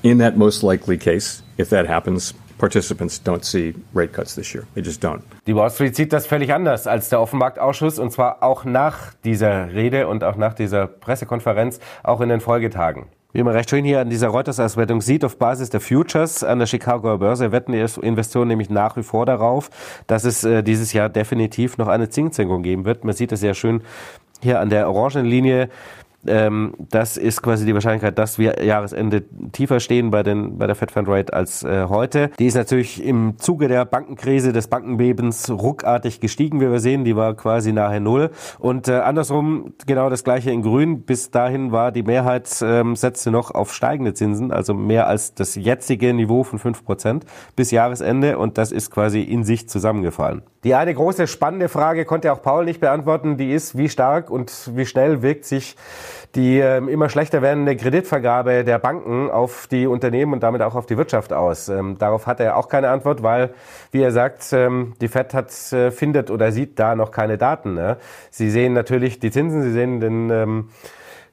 In 0.03 0.19
that 0.19 0.37
most 0.37 0.62
likely 0.62 0.97
case, 0.97 1.43
if 1.59 1.69
that 1.71 1.87
happens, 1.87 2.33
participants 2.61 3.21
don't 3.25 3.43
see 3.43 3.75
rate 3.95 4.12
cuts 4.12 4.35
this 4.35 4.55
year. 4.55 4.65
They 4.75 4.83
just 4.83 5.03
don't. 5.03 5.23
Die 5.47 5.57
Wall 5.57 5.71
Street 5.71 5.97
sieht 5.97 6.12
das 6.12 6.27
völlig 6.27 6.53
anders 6.53 6.87
als 6.87 7.09
der 7.09 7.21
Offenmarktausschuss 7.21 7.99
und 7.99 8.12
zwar 8.12 8.43
auch 8.43 8.65
nach 8.65 9.15
dieser 9.25 9.73
Rede 9.73 10.07
und 10.07 10.23
auch 10.23 10.37
nach 10.37 10.55
dieser 10.55 10.87
Pressekonferenz, 10.87 11.81
auch 12.03 12.21
in 12.21 12.29
den 12.29 12.41
Folgetagen. 12.41 13.07
Wie 13.33 13.43
man 13.45 13.55
recht 13.55 13.71
schön 13.71 13.85
hier 13.85 14.01
an 14.01 14.11
dieser 14.11 14.29
Reuters-Auswertung 14.29 15.01
sieht, 15.01 15.25
auf 15.25 15.39
Basis 15.39 15.71
der 15.71 15.81
Futures 15.81 16.43
an 16.43 16.59
der 16.59 16.67
Chicagoer 16.67 17.19
Börse 17.19 17.53
wetten 17.53 17.73
die 17.73 17.87
Investoren 18.03 18.49
nämlich 18.49 18.71
nach 18.71 18.97
wie 18.97 19.05
vor 19.05 19.25
darauf, 19.25 19.71
dass 20.09 20.25
es 20.25 20.43
äh, 20.43 20.62
dieses 20.65 20.93
Jahr 20.93 21.09
definitiv 21.09 21.79
noch 21.79 21.87
eine 21.87 22.09
Zinssenkung 22.09 22.65
geben 22.65 22.85
wird. 22.85 23.05
Man 23.05 23.15
sieht 23.15 23.31
es 23.31 23.41
sehr 23.41 23.55
schön 23.55 23.83
hier 24.43 24.59
an 24.61 24.69
der 24.69 24.91
orangen 24.91 25.27
Linie. 25.27 25.69
Ähm, 26.26 26.75
das 26.78 27.17
ist 27.17 27.43
quasi 27.43 27.64
die 27.64 27.72
Wahrscheinlichkeit, 27.72 28.19
dass 28.19 28.38
wir 28.38 28.62
Jahresende 28.62 29.22
tiefer 29.52 29.81
stehen 29.81 30.11
bei, 30.11 30.22
den, 30.22 30.58
bei 30.58 30.67
der 30.67 30.76
Fed 30.76 30.90
Fund 30.90 31.08
Rate 31.08 31.32
als 31.32 31.62
äh, 31.62 31.87
heute. 31.88 32.31
Die 32.38 32.46
ist 32.46 32.56
natürlich 32.56 33.02
im 33.02 33.38
Zuge 33.38 33.69
der 33.69 33.84
Bankenkrise, 33.84 34.52
des 34.52 34.69
Bankenbebens 34.69 35.50
ruckartig 35.50 36.20
gestiegen, 36.20 36.61
wie 36.61 36.70
wir 36.70 36.81
sehen. 36.81 37.05
Die 37.05 37.17
war 37.17 37.34
quasi 37.34 37.72
nahe 37.72 38.00
Null. 38.00 38.30
Und 38.59 38.88
äh, 38.88 38.99
andersrum 38.99 39.73
genau 39.87 40.11
das 40.11 40.25
gleiche 40.25 40.50
in 40.50 40.62
Grün. 40.62 41.02
Bis 41.02 41.30
dahin 41.30 41.73
war 41.73 41.90
die 41.92 42.02
Mehrheit, 42.02 42.49
ähm, 42.62 42.97
setzte 42.97 43.30
noch 43.30 43.50
auf 43.52 43.73
steigende 43.73 44.12
Zinsen, 44.12 44.52
also 44.52 44.75
mehr 44.75 45.06
als 45.06 45.35
das 45.35 45.54
jetzige 45.54 46.12
Niveau 46.12 46.45
von 46.45 46.59
fünf 46.59 46.85
Prozent 46.85 47.25
bis 47.56 47.71
Jahresende. 47.71 48.37
Und 48.38 48.59
das 48.59 48.73
ist 48.73 48.90
quasi 48.90 49.23
in 49.23 49.45
sich 49.45 49.68
zusammengefallen. 49.68 50.42
Die 50.64 50.75
eine 50.75 50.92
große 50.92 51.26
spannende 51.26 51.71
Frage 51.71 52.04
konnte 52.04 52.30
auch 52.33 52.42
Paul 52.42 52.66
nicht 52.66 52.80
beantworten. 52.80 53.38
Die 53.38 53.52
ist, 53.52 53.78
wie 53.78 53.88
stark 53.88 54.30
und 54.30 54.71
wie 54.75 54.85
schnell 54.85 55.23
wirkt 55.23 55.47
sich 55.47 55.76
die 56.35 56.61
äh, 56.61 56.79
immer 56.79 57.09
schlechter 57.09 57.43
werdende 57.43 57.76
Kreditvergabe 57.76 58.64
der 58.64 58.79
Banken 58.79 59.31
auf 59.31 59.67
die 59.67 59.87
Unternehmen 59.87 60.33
und 60.33 60.43
damit 60.43 60.62
auch 60.62 60.75
auf 60.75 60.87
die 60.87 60.97
Wirtschaft 60.97 61.33
aus? 61.33 61.69
Ähm, 61.69 61.99
darauf 61.99 62.26
hat 62.26 62.40
er 62.40 62.57
auch 62.57 62.69
keine 62.69 62.90
Antwort, 62.90 63.23
weil, 63.23 63.50
wie 63.93 64.02
er 64.02 64.12
sagt, 64.12 64.52
ähm, 64.52 64.95
die 65.00 65.09
FED 65.09 65.35
hat, 65.35 65.73
äh, 65.73 65.90
findet 65.90 66.31
oder 66.31 66.52
sieht 66.52 66.79
da 66.79 66.95
noch 66.95 67.11
keine 67.11 67.38
Daten. 67.38 67.75
Ne? 67.75 67.97
Sie 68.31 68.50
sehen 68.50 68.73
natürlich 68.73 69.21
die 69.21 69.31
Zinsen, 69.31 69.62
sie 69.62 69.73
sehen 69.73 70.00
den 70.00 70.31
ähm, 70.31 70.69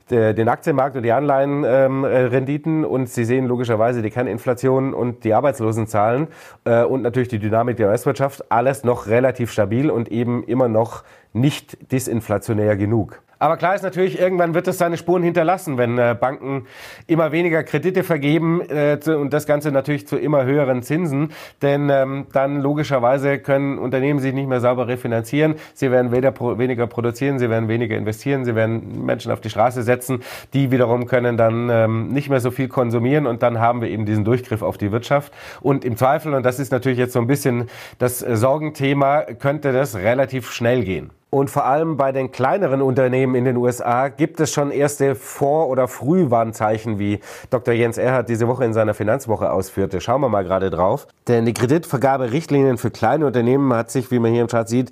den 0.09 0.47
Aktienmarkt 0.47 0.95
und 0.95 1.03
die 1.03 1.11
Anleihenrenditen 1.11 2.83
ähm, 2.83 2.89
und 2.89 3.09
Sie 3.09 3.25
sehen 3.25 3.45
logischerweise 3.45 4.01
die 4.01 4.09
Kerninflation 4.09 4.93
und 4.93 5.23
die 5.23 5.33
Arbeitslosenzahlen 5.33 6.27
äh, 6.63 6.83
und 6.83 7.01
natürlich 7.01 7.27
die 7.27 7.39
Dynamik 7.39 7.77
der 7.77 7.89
US-Wirtschaft. 7.89 8.49
Alles 8.49 8.83
noch 8.83 9.07
relativ 9.07 9.51
stabil 9.51 9.89
und 9.89 10.09
eben 10.09 10.43
immer 10.43 10.69
noch 10.69 11.03
nicht 11.33 11.91
disinflationär 11.91 12.77
genug. 12.77 13.21
Aber 13.39 13.57
klar 13.57 13.75
ist 13.75 13.83
natürlich, 13.83 14.19
irgendwann 14.19 14.53
wird 14.53 14.67
es 14.67 14.77
seine 14.77 14.97
Spuren 14.97 15.23
hinterlassen, 15.23 15.77
wenn 15.77 15.97
äh, 15.97 16.15
Banken 16.19 16.65
immer 17.05 17.31
weniger 17.31 17.63
Kredite 17.63 18.03
vergeben 18.03 18.61
äh, 18.61 18.97
und 19.07 19.31
das 19.31 19.45
Ganze 19.45 19.71
natürlich 19.71 20.07
zu 20.07 20.17
immer 20.17 20.43
höheren 20.45 20.81
Zinsen. 20.81 21.31
Denn 21.61 21.89
ähm, 21.89 22.27
dann 22.33 22.61
logischerweise 22.61 23.39
können 23.39 23.77
Unternehmen 23.77 24.19
sich 24.19 24.33
nicht 24.33 24.47
mehr 24.47 24.59
sauber 24.59 24.87
refinanzieren. 24.87 25.55
Sie 25.73 25.91
werden 25.91 26.11
weder 26.11 26.31
pro, 26.31 26.57
weniger 26.57 26.87
produzieren, 26.87 27.39
sie 27.39 27.49
werden 27.49 27.69
weniger 27.69 27.95
investieren, 27.95 28.45
sie 28.45 28.55
werden 28.55 29.05
Menschen 29.05 29.31
auf 29.31 29.41
die 29.41 29.49
Straße 29.49 29.83
setzen. 29.83 30.23
Die 30.53 30.71
wiederum 30.71 31.05
können 31.05 31.37
dann 31.37 31.69
ähm, 31.69 32.07
nicht 32.09 32.29
mehr 32.29 32.39
so 32.39 32.51
viel 32.51 32.67
konsumieren 32.67 33.27
und 33.27 33.43
dann 33.43 33.59
haben 33.59 33.81
wir 33.81 33.89
eben 33.89 34.05
diesen 34.05 34.25
Durchgriff 34.25 34.61
auf 34.61 34.77
die 34.77 34.91
Wirtschaft. 34.91 35.31
Und 35.61 35.85
im 35.85 35.95
Zweifel, 35.97 36.33
und 36.33 36.45
das 36.45 36.59
ist 36.59 36.71
natürlich 36.71 36.97
jetzt 36.97 37.13
so 37.13 37.19
ein 37.19 37.27
bisschen 37.27 37.69
das 37.99 38.21
äh, 38.21 38.35
Sorgenthema, 38.35 39.21
könnte 39.21 39.73
das 39.73 39.95
relativ 39.95 40.51
schnell 40.51 40.83
gehen. 40.83 41.11
Und 41.29 41.49
vor 41.49 41.65
allem 41.65 41.97
bei 41.97 42.13
den 42.13 42.31
kleineren 42.31 42.81
Unternehmen 42.81 43.35
in 43.35 43.43
den 43.43 43.57
USA 43.57 44.07
gibt 44.07 44.39
es 44.39 44.53
schon 44.53 44.71
erste 44.71 45.13
Vor- 45.13 45.67
oder 45.67 45.89
Frühwarnzeichen, 45.89 46.99
wie 46.99 47.19
Dr. 47.49 47.73
Jens 47.73 47.97
Erhardt 47.97 48.29
diese 48.29 48.47
Woche 48.47 48.63
in 48.63 48.71
seiner 48.71 48.93
Finanzwoche 48.93 49.51
ausführte. 49.51 49.99
Schauen 49.99 50.21
wir 50.21 50.29
mal 50.29 50.45
gerade 50.45 50.69
drauf. 50.69 51.05
Denn 51.27 51.45
die 51.45 51.53
Kreditvergaberichtlinien 51.53 52.77
für 52.77 52.91
kleine 52.91 53.25
Unternehmen 53.25 53.73
hat 53.73 53.91
sich, 53.91 54.09
wie 54.09 54.19
man 54.19 54.31
hier 54.31 54.41
im 54.41 54.47
Chart 54.47 54.69
sieht, 54.69 54.91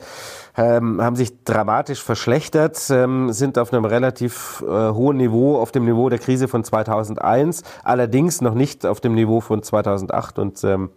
ähm, 0.58 1.01
haben 1.01 1.15
sich 1.15 1.44
dramatisch 1.46 2.04
verschlechtert, 2.04 2.82
ähm, 2.89 3.32
sind 3.32 3.58
auf 3.58 3.72
einem 3.72 3.86
relativ 3.86 4.62
äh, 4.68 4.92
hohen 4.92 5.18
Niveau, 5.18 5.58
auf 5.58 5.72
dem 5.72 5.86
Niveau 5.86 6.10
der 6.10 6.20
Krise 6.20 6.50
von 6.50 6.65
2001, 6.65 7.63
allerdings 7.84 8.42
noch 8.42 8.56
nicht 8.56 8.86
auf 8.86 9.00
dem 9.00 9.15
Niveau 9.15 9.39
von 9.39 9.63
2008 9.63 10.39
und 10.39 10.63
ähm, 10.65 10.89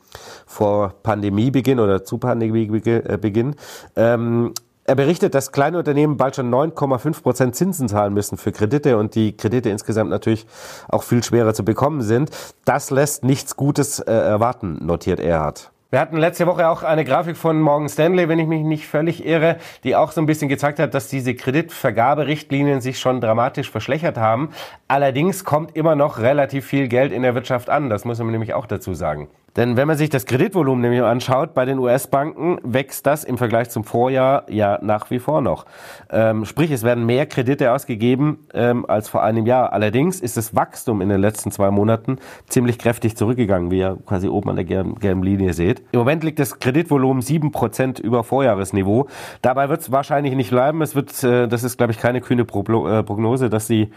vor 0.47 0.95
Pandemiebeginn 1.03 1.79
oder 1.79 2.03
zu 2.03 2.19
Pandemiebeginn. 2.19 3.55
Ähm, 3.97 4.53
er 4.89 4.95
berichtet, 4.95 5.35
dass 5.35 5.53
kleine 5.53 5.79
Unternehmen 5.79 6.17
bald 6.17 6.37
schon 6.37 6.53
9,5 6.53 7.23
Prozent 7.23 7.55
Zinsen 7.55 7.89
zahlen 7.89 8.15
müssen 8.15 8.39
für 8.39 8.53
Kredite 8.53 8.97
und 8.97 9.15
die 9.15 9.37
Kredite 9.37 9.69
insgesamt 9.69 10.11
natürlich 10.11 10.47
auch 10.89 11.03
viel 11.03 11.23
schwerer 11.23 11.53
zu 11.53 11.63
bekommen 11.65 12.01
sind. 12.01 12.31
Das 12.65 12.91
lässt 12.91 13.23
nichts 13.23 13.57
Gutes 13.57 14.01
äh, 14.01 14.11
erwarten, 14.11 14.79
notiert 14.85 15.21
Erhard. 15.21 15.71
Wir 15.91 16.01
hatten 16.01 16.19
letzte 16.19 16.47
Woche 16.47 16.69
auch 16.69 16.83
eine 16.83 17.05
Grafik 17.05 17.37
von 17.37 17.61
Morgan 17.61 17.89
Stanley, 17.89 18.29
wenn 18.29 18.39
ich 18.39 18.47
mich 18.47 18.63
nicht 18.63 18.87
völlig 18.87 19.25
irre, 19.25 19.57
die 19.85 19.97
auch 19.97 20.13
so 20.13 20.21
ein 20.21 20.27
bisschen 20.27 20.49
gezeigt 20.49 20.79
hat, 20.79 20.93
dass 20.93 21.09
diese 21.09 21.35
Kreditvergaberichtlinien 21.35 22.83
sich 22.83 22.99
schon 22.99 23.23
dramatisch 23.23 23.71
verschlechtert 23.71 24.19
haben. 24.19 24.51
Allerdings 24.87 25.45
kommt 25.45 25.77
immer 25.77 25.97
noch 25.97 26.19
relativ 26.19 26.67
viel 26.67 26.89
Geld 26.89 27.11
in 27.11 27.23
der 27.23 27.35
Wirtschaft 27.35 27.71
an. 27.71 27.89
Das 27.89 28.05
muss 28.05 28.19
man 28.19 28.31
nämlich 28.31 28.53
auch 28.53 28.67
dazu 28.67 28.93
sagen. 28.93 29.29
Denn 29.59 29.77
wenn 29.77 29.89
man 29.89 29.97
sich 29.97 30.09
das 30.09 30.25
Kreditvolumen 30.25 30.81
nämlich 30.81 31.03
anschaut 31.03 31.53
bei 31.53 31.65
den 31.65 31.81
US-Banken, 31.81 32.61
wächst 32.63 33.07
das 33.07 33.25
im 33.25 33.37
Vergleich 33.37 33.71
zum 33.71 33.83
Vorjahr 33.83 34.49
ja 34.49 34.79
nach 34.83 35.11
wie 35.11 35.19
vor 35.19 35.41
noch. 35.41 35.67
Ähm, 36.11 36.45
sprich, 36.45 36.71
es 36.71 36.85
werden 36.85 37.05
mehr 37.07 37.27
Kredite 37.27 37.73
ausgegeben 37.73 38.47
ähm, 38.55 38.87
als 38.87 39.09
vor 39.09 39.25
einem 39.25 39.47
Jahr. 39.47 39.73
Allerdings 39.73 40.21
ist 40.21 40.37
das 40.37 40.55
Wachstum 40.55 41.01
in 41.01 41.09
den 41.09 41.21
letzten 41.21 41.51
zwei 41.51 41.73
Monaten 41.73 42.19
ziemlich 42.49 42.79
kräftig 42.79 43.17
zurückgegangen, 43.17 43.73
wie 43.73 43.81
ihr 43.81 43.99
quasi 44.07 44.29
oben 44.29 44.51
an 44.51 44.55
der 44.55 44.65
gelben 44.65 45.25
Linie 45.25 45.53
seht. 45.55 45.83
Im 45.91 45.99
Moment 45.99 46.23
liegt 46.23 46.39
das 46.39 46.61
Kreditvolumen 46.61 47.21
sieben 47.21 47.51
Prozent 47.51 47.99
über 47.99 48.23
Vorjahresniveau. 48.23 49.09
Dabei 49.43 49.69
wird 49.69 49.81
es 49.81 49.91
wahrscheinlich 49.91 50.37
nicht 50.37 50.51
bleiben. 50.51 50.83
Es 50.83 50.95
wird, 50.95 51.25
äh, 51.25 51.49
das 51.49 51.65
ist, 51.65 51.79
glaube 51.79 51.93
ich, 51.93 51.99
keine 51.99 52.21
kühne 52.21 52.43
äh, 52.43 53.03
Prognose, 53.03 53.51
dass 53.51 53.67
sie 53.67 53.91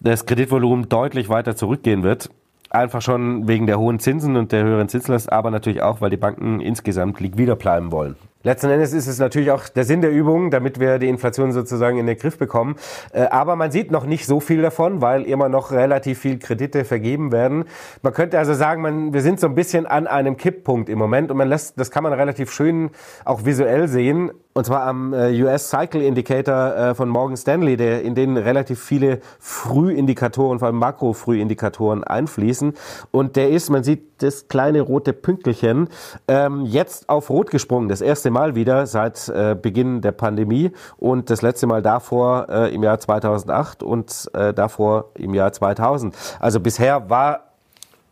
das 0.00 0.24
Kreditvolumen 0.24 0.88
deutlich 0.88 1.28
weiter 1.28 1.54
zurückgehen 1.54 2.02
wird. 2.02 2.30
Einfach 2.70 3.00
schon 3.00 3.46
wegen 3.46 3.66
der 3.66 3.78
hohen 3.78 3.98
Zinsen 3.98 4.36
und 4.36 4.52
der 4.52 4.64
höheren 4.64 4.88
Zinslast, 4.88 5.30
aber 5.32 5.50
natürlich 5.50 5.82
auch, 5.82 6.00
weil 6.00 6.10
die 6.10 6.16
Banken 6.16 6.60
insgesamt 6.60 7.20
liquider 7.20 7.56
bleiben 7.56 7.92
wollen. 7.92 8.16
Letzten 8.46 8.70
Endes 8.70 8.92
ist 8.92 9.08
es 9.08 9.18
natürlich 9.18 9.50
auch 9.50 9.68
der 9.68 9.82
Sinn 9.82 10.02
der 10.02 10.12
Übung, 10.12 10.52
damit 10.52 10.78
wir 10.78 11.00
die 11.00 11.08
Inflation 11.08 11.50
sozusagen 11.50 11.98
in 11.98 12.06
den 12.06 12.16
Griff 12.16 12.38
bekommen. 12.38 12.76
Äh, 13.12 13.22
aber 13.22 13.56
man 13.56 13.72
sieht 13.72 13.90
noch 13.90 14.06
nicht 14.06 14.24
so 14.24 14.38
viel 14.38 14.62
davon, 14.62 15.00
weil 15.00 15.22
immer 15.22 15.48
noch 15.48 15.72
relativ 15.72 16.20
viel 16.20 16.38
Kredite 16.38 16.84
vergeben 16.84 17.32
werden. 17.32 17.64
Man 18.02 18.12
könnte 18.12 18.38
also 18.38 18.54
sagen, 18.54 18.82
man, 18.82 19.12
wir 19.12 19.22
sind 19.22 19.40
so 19.40 19.48
ein 19.48 19.56
bisschen 19.56 19.84
an 19.86 20.06
einem 20.06 20.36
Kipppunkt 20.36 20.88
im 20.88 20.96
Moment 20.96 21.32
und 21.32 21.38
man 21.38 21.48
lässt, 21.48 21.80
das 21.80 21.90
kann 21.90 22.04
man 22.04 22.12
relativ 22.12 22.52
schön 22.52 22.90
auch 23.24 23.44
visuell 23.44 23.88
sehen. 23.88 24.30
Und 24.52 24.64
zwar 24.64 24.84
am 24.86 25.12
äh, 25.12 25.42
US 25.42 25.68
Cycle 25.68 26.00
Indicator 26.00 26.76
äh, 26.76 26.94
von 26.94 27.08
Morgan 27.08 27.36
Stanley, 27.36 27.76
der, 27.76 28.02
in 28.02 28.14
denen 28.14 28.36
relativ 28.36 28.80
viele 28.80 29.18
Frühindikatoren, 29.40 30.60
vor 30.60 30.66
allem 30.66 30.78
Makrofrühindikatoren 30.78 32.04
einfließen. 32.04 32.74
Und 33.10 33.34
der 33.34 33.50
ist, 33.50 33.70
man 33.70 33.82
sieht 33.82 34.15
das 34.18 34.48
kleine 34.48 34.80
rote 34.80 35.12
Pünkelchen, 35.12 35.88
ähm, 36.28 36.64
jetzt 36.66 37.08
auf 37.08 37.30
Rot 37.30 37.50
gesprungen. 37.50 37.88
Das 37.88 38.00
erste 38.00 38.30
Mal 38.30 38.54
wieder 38.54 38.86
seit 38.86 39.28
äh, 39.28 39.56
Beginn 39.60 40.00
der 40.00 40.12
Pandemie 40.12 40.72
und 40.96 41.30
das 41.30 41.42
letzte 41.42 41.66
Mal 41.66 41.82
davor 41.82 42.48
äh, 42.48 42.74
im 42.74 42.82
Jahr 42.82 42.98
2008 42.98 43.82
und 43.82 44.30
äh, 44.34 44.52
davor 44.52 45.10
im 45.14 45.34
Jahr 45.34 45.52
2000. 45.52 46.14
Also 46.40 46.60
bisher 46.60 47.08
war 47.10 47.52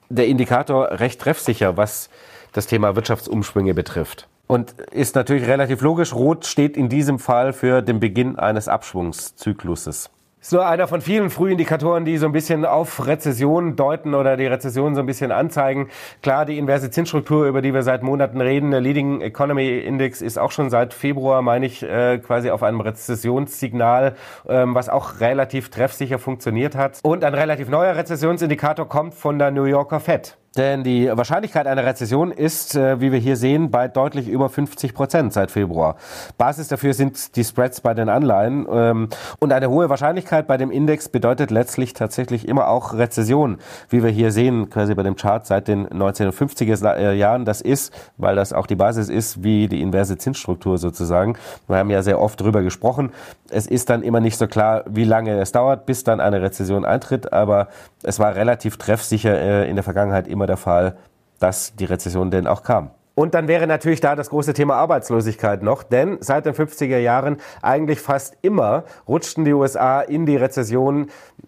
der 0.08 0.26
Indikator 0.26 0.90
recht 0.92 1.20
treffsicher, 1.20 1.76
was 1.76 2.11
das 2.52 2.66
Thema 2.66 2.96
Wirtschaftsumschwünge 2.96 3.75
betrifft. 3.75 4.28
Und 4.46 4.73
ist 4.90 5.14
natürlich 5.14 5.49
relativ 5.49 5.80
logisch. 5.80 6.14
Rot 6.14 6.46
steht 6.46 6.76
in 6.76 6.88
diesem 6.88 7.18
Fall 7.18 7.52
für 7.52 7.82
den 7.82 7.99
Beginn 7.99 8.38
eines 8.38 8.68
Abschwungszykluses. 8.68 10.11
Ist 10.44 10.52
nur 10.52 10.66
einer 10.66 10.86
von 10.86 11.00
vielen 11.00 11.30
Frühindikatoren, 11.30 12.04
die 12.04 12.18
so 12.18 12.26
ein 12.26 12.32
bisschen 12.32 12.66
auf 12.66 13.06
Rezession 13.06 13.76
deuten 13.76 14.14
oder 14.14 14.36
die 14.36 14.44
Rezession 14.44 14.94
so 14.94 15.00
ein 15.00 15.06
bisschen 15.06 15.32
anzeigen. 15.32 15.88
Klar, 16.22 16.44
die 16.44 16.58
inverse 16.58 16.90
Zinsstruktur, 16.90 17.46
über 17.46 17.62
die 17.62 17.72
wir 17.72 17.82
seit 17.82 18.02
Monaten 18.02 18.42
reden, 18.42 18.70
der 18.70 18.82
Leading 18.82 19.22
Economy 19.22 19.78
Index 19.78 20.20
ist 20.20 20.38
auch 20.38 20.50
schon 20.50 20.68
seit 20.68 20.92
Februar, 20.92 21.40
meine 21.40 21.64
ich, 21.64 21.82
äh, 21.82 22.18
quasi 22.18 22.50
auf 22.50 22.62
einem 22.62 22.82
Rezessionssignal, 22.82 24.16
ähm, 24.46 24.74
was 24.74 24.90
auch 24.90 25.18
relativ 25.20 25.70
treffsicher 25.70 26.18
funktioniert 26.18 26.76
hat. 26.76 27.00
Und 27.02 27.24
ein 27.24 27.32
relativ 27.32 27.70
neuer 27.70 27.96
Rezessionsindikator 27.96 28.86
kommt 28.86 29.14
von 29.14 29.38
der 29.38 29.50
New 29.50 29.64
Yorker 29.64 29.98
Fed. 29.98 30.36
Denn 30.56 30.84
die 30.84 31.08
Wahrscheinlichkeit 31.08 31.66
einer 31.66 31.84
Rezession 31.84 32.30
ist, 32.30 32.76
äh, 32.76 33.00
wie 33.00 33.11
wir 33.11 33.18
hier 33.18 33.37
sehen, 33.37 33.70
bei 33.70 33.88
deutlich 33.88 34.28
über 34.28 34.49
50 34.49 34.94
Prozent 34.94 35.32
seit 35.32 35.50
Februar. 35.50 35.96
Basis 36.38 36.68
dafür 36.68 36.94
sind 36.94 37.34
die 37.34 37.42
Spreads 37.42 37.80
bei 37.80 37.92
den 37.92 38.08
Anleihen. 38.08 38.66
Ähm, 38.70 39.08
und 39.40 39.52
eine 39.52 39.68
hohe 39.68 39.90
Wahrscheinlichkeit 39.90 40.46
bei 40.46 40.56
dem 40.56 40.70
Index 40.70 41.08
bedeutet 41.08 41.50
letztlich 41.50 41.92
tatsächlich 41.92 42.46
immer 42.46 42.68
auch 42.68 42.94
Rezession, 42.94 43.58
wie 43.88 44.04
wir 44.04 44.11
hier 44.11 44.30
sehen, 44.30 44.70
quasi 44.70 44.94
bei 44.94 45.02
dem 45.02 45.16
Chart 45.16 45.44
seit 45.44 45.66
den 45.66 45.88
1950er 45.88 46.94
äh, 46.94 47.16
Jahren. 47.16 47.44
Das 47.44 47.61
ist, 47.61 47.92
weil 48.16 48.37
das 48.37 48.52
auch 48.52 48.68
die 48.68 48.76
Basis 48.76 49.08
ist, 49.08 49.42
wie 49.42 49.66
die 49.66 49.82
inverse 49.82 50.18
Zinsstruktur 50.18 50.78
sozusagen. 50.78 51.37
Wir 51.66 51.78
haben 51.78 51.90
ja 51.90 52.02
sehr 52.02 52.20
oft 52.20 52.40
drüber 52.40 52.62
gesprochen. 52.62 53.11
Es 53.50 53.66
ist 53.66 53.90
dann 53.90 54.02
immer 54.02 54.20
nicht 54.20 54.38
so 54.38 54.46
klar, 54.46 54.84
wie 54.87 55.04
lange 55.04 55.40
es 55.40 55.50
dauert, 55.50 55.84
bis 55.84 56.04
dann 56.04 56.20
eine 56.20 56.42
Rezession 56.42 56.84
eintritt. 56.84 57.32
Aber 57.32 57.68
es 58.04 58.18
war 58.18 58.37
relativ 58.37 58.76
treffsicher 58.76 59.34
äh, 59.34 59.68
in 59.68 59.76
der 59.76 59.82
Vergangenheit 59.82 60.28
immer 60.28 60.43
immer 60.44 60.46
der 60.46 60.56
Fall, 60.58 60.96
dass 61.38 61.74
die 61.74 61.86
Rezession 61.86 62.30
denn 62.30 62.46
auch 62.46 62.62
kam. 62.62 62.90
Und 63.16 63.34
dann 63.34 63.46
wäre 63.46 63.66
natürlich 63.68 64.00
da 64.00 64.16
das 64.16 64.28
große 64.28 64.54
Thema 64.54 64.74
Arbeitslosigkeit 64.74 65.62
noch, 65.62 65.84
denn 65.84 66.18
seit 66.20 66.46
den 66.46 66.52
50er 66.52 66.98
Jahren 66.98 67.36
eigentlich 67.62 68.00
fast 68.00 68.36
immer 68.42 68.84
rutschten 69.06 69.44
die 69.44 69.52
USA 69.52 70.00
in 70.00 70.26
die 70.26 70.36
Rezession 70.36 71.06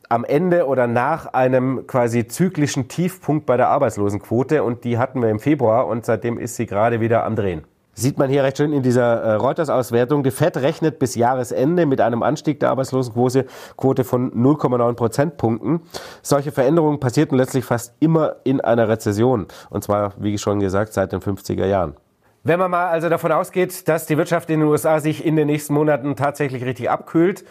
am 0.09 0.25
Ende 0.25 0.67
oder 0.67 0.87
nach 0.87 1.27
einem 1.35 1.87
quasi 1.89 2.29
zyklischen 2.29 2.87
Tiefpunkt 2.87 3.47
bei 3.47 3.57
der 3.57 3.69
Arbeitslosenquote 3.69 4.63
und 4.63 4.85
die 4.85 4.97
hatten 4.97 5.21
wir 5.21 5.29
im 5.29 5.41
Februar 5.41 5.89
und 5.89 6.07
seitdem 6.07 6.39
ist 6.39 6.55
sie 6.55 6.67
gerade 6.67 7.01
wieder 7.01 7.25
am 7.25 7.35
Drehen. 7.35 7.65
Sieht 7.99 8.19
man 8.19 8.29
hier 8.29 8.45
recht 8.45 8.59
schön 8.59 8.75
in 8.75 8.83
dieser 8.83 9.23
äh, 9.23 9.35
Reuters-Auswertung. 9.37 10.23
Die 10.23 10.31
FED 10.31 10.59
rechnet 10.59 10.99
bis 10.99 11.15
Jahresende 11.15 11.87
mit 11.87 12.03
einem 12.03 12.23
Anstieg 12.23 12.61
der 12.61 12.69
Arbeitslosenquote 12.69 13.47
Quote 13.79 14.05
von 14.05 14.33
0,9 14.33 14.93
Prozentpunkten. 14.93 15.81
Solche 16.21 16.53
Veränderungen 16.53 17.01
passierten 17.01 17.39
letztlich 17.39 17.65
fast 17.65 17.95
immer 17.99 18.37
in 18.45 18.61
einer 18.61 18.91
Rezession. 18.91 19.47
Und 19.71 19.83
zwar, 19.83 20.13
wie 20.19 20.37
schon 20.37 20.61
gesagt, 20.61 20.93
seit 20.93 21.13
den 21.13 21.21
50er 21.21 21.65
Jahren. 21.65 21.97
Wenn 22.47 22.61
man 22.61 22.71
mal 22.71 22.87
also 22.87 23.09
davon 23.09 23.33
ausgeht, 23.33 23.89
dass 23.89 24.07
die 24.07 24.17
Wirtschaft 24.17 24.51
in 24.51 24.61
den 24.61 24.69
USA 24.69 25.01
sich 25.01 25.27
in 25.27 25.35
den 25.35 25.49
nächsten 25.49 25.75
Monaten 25.75 26.15
tatsächlich 26.15 26.65
richtig 26.65 26.89
abkühlt, 26.89 27.45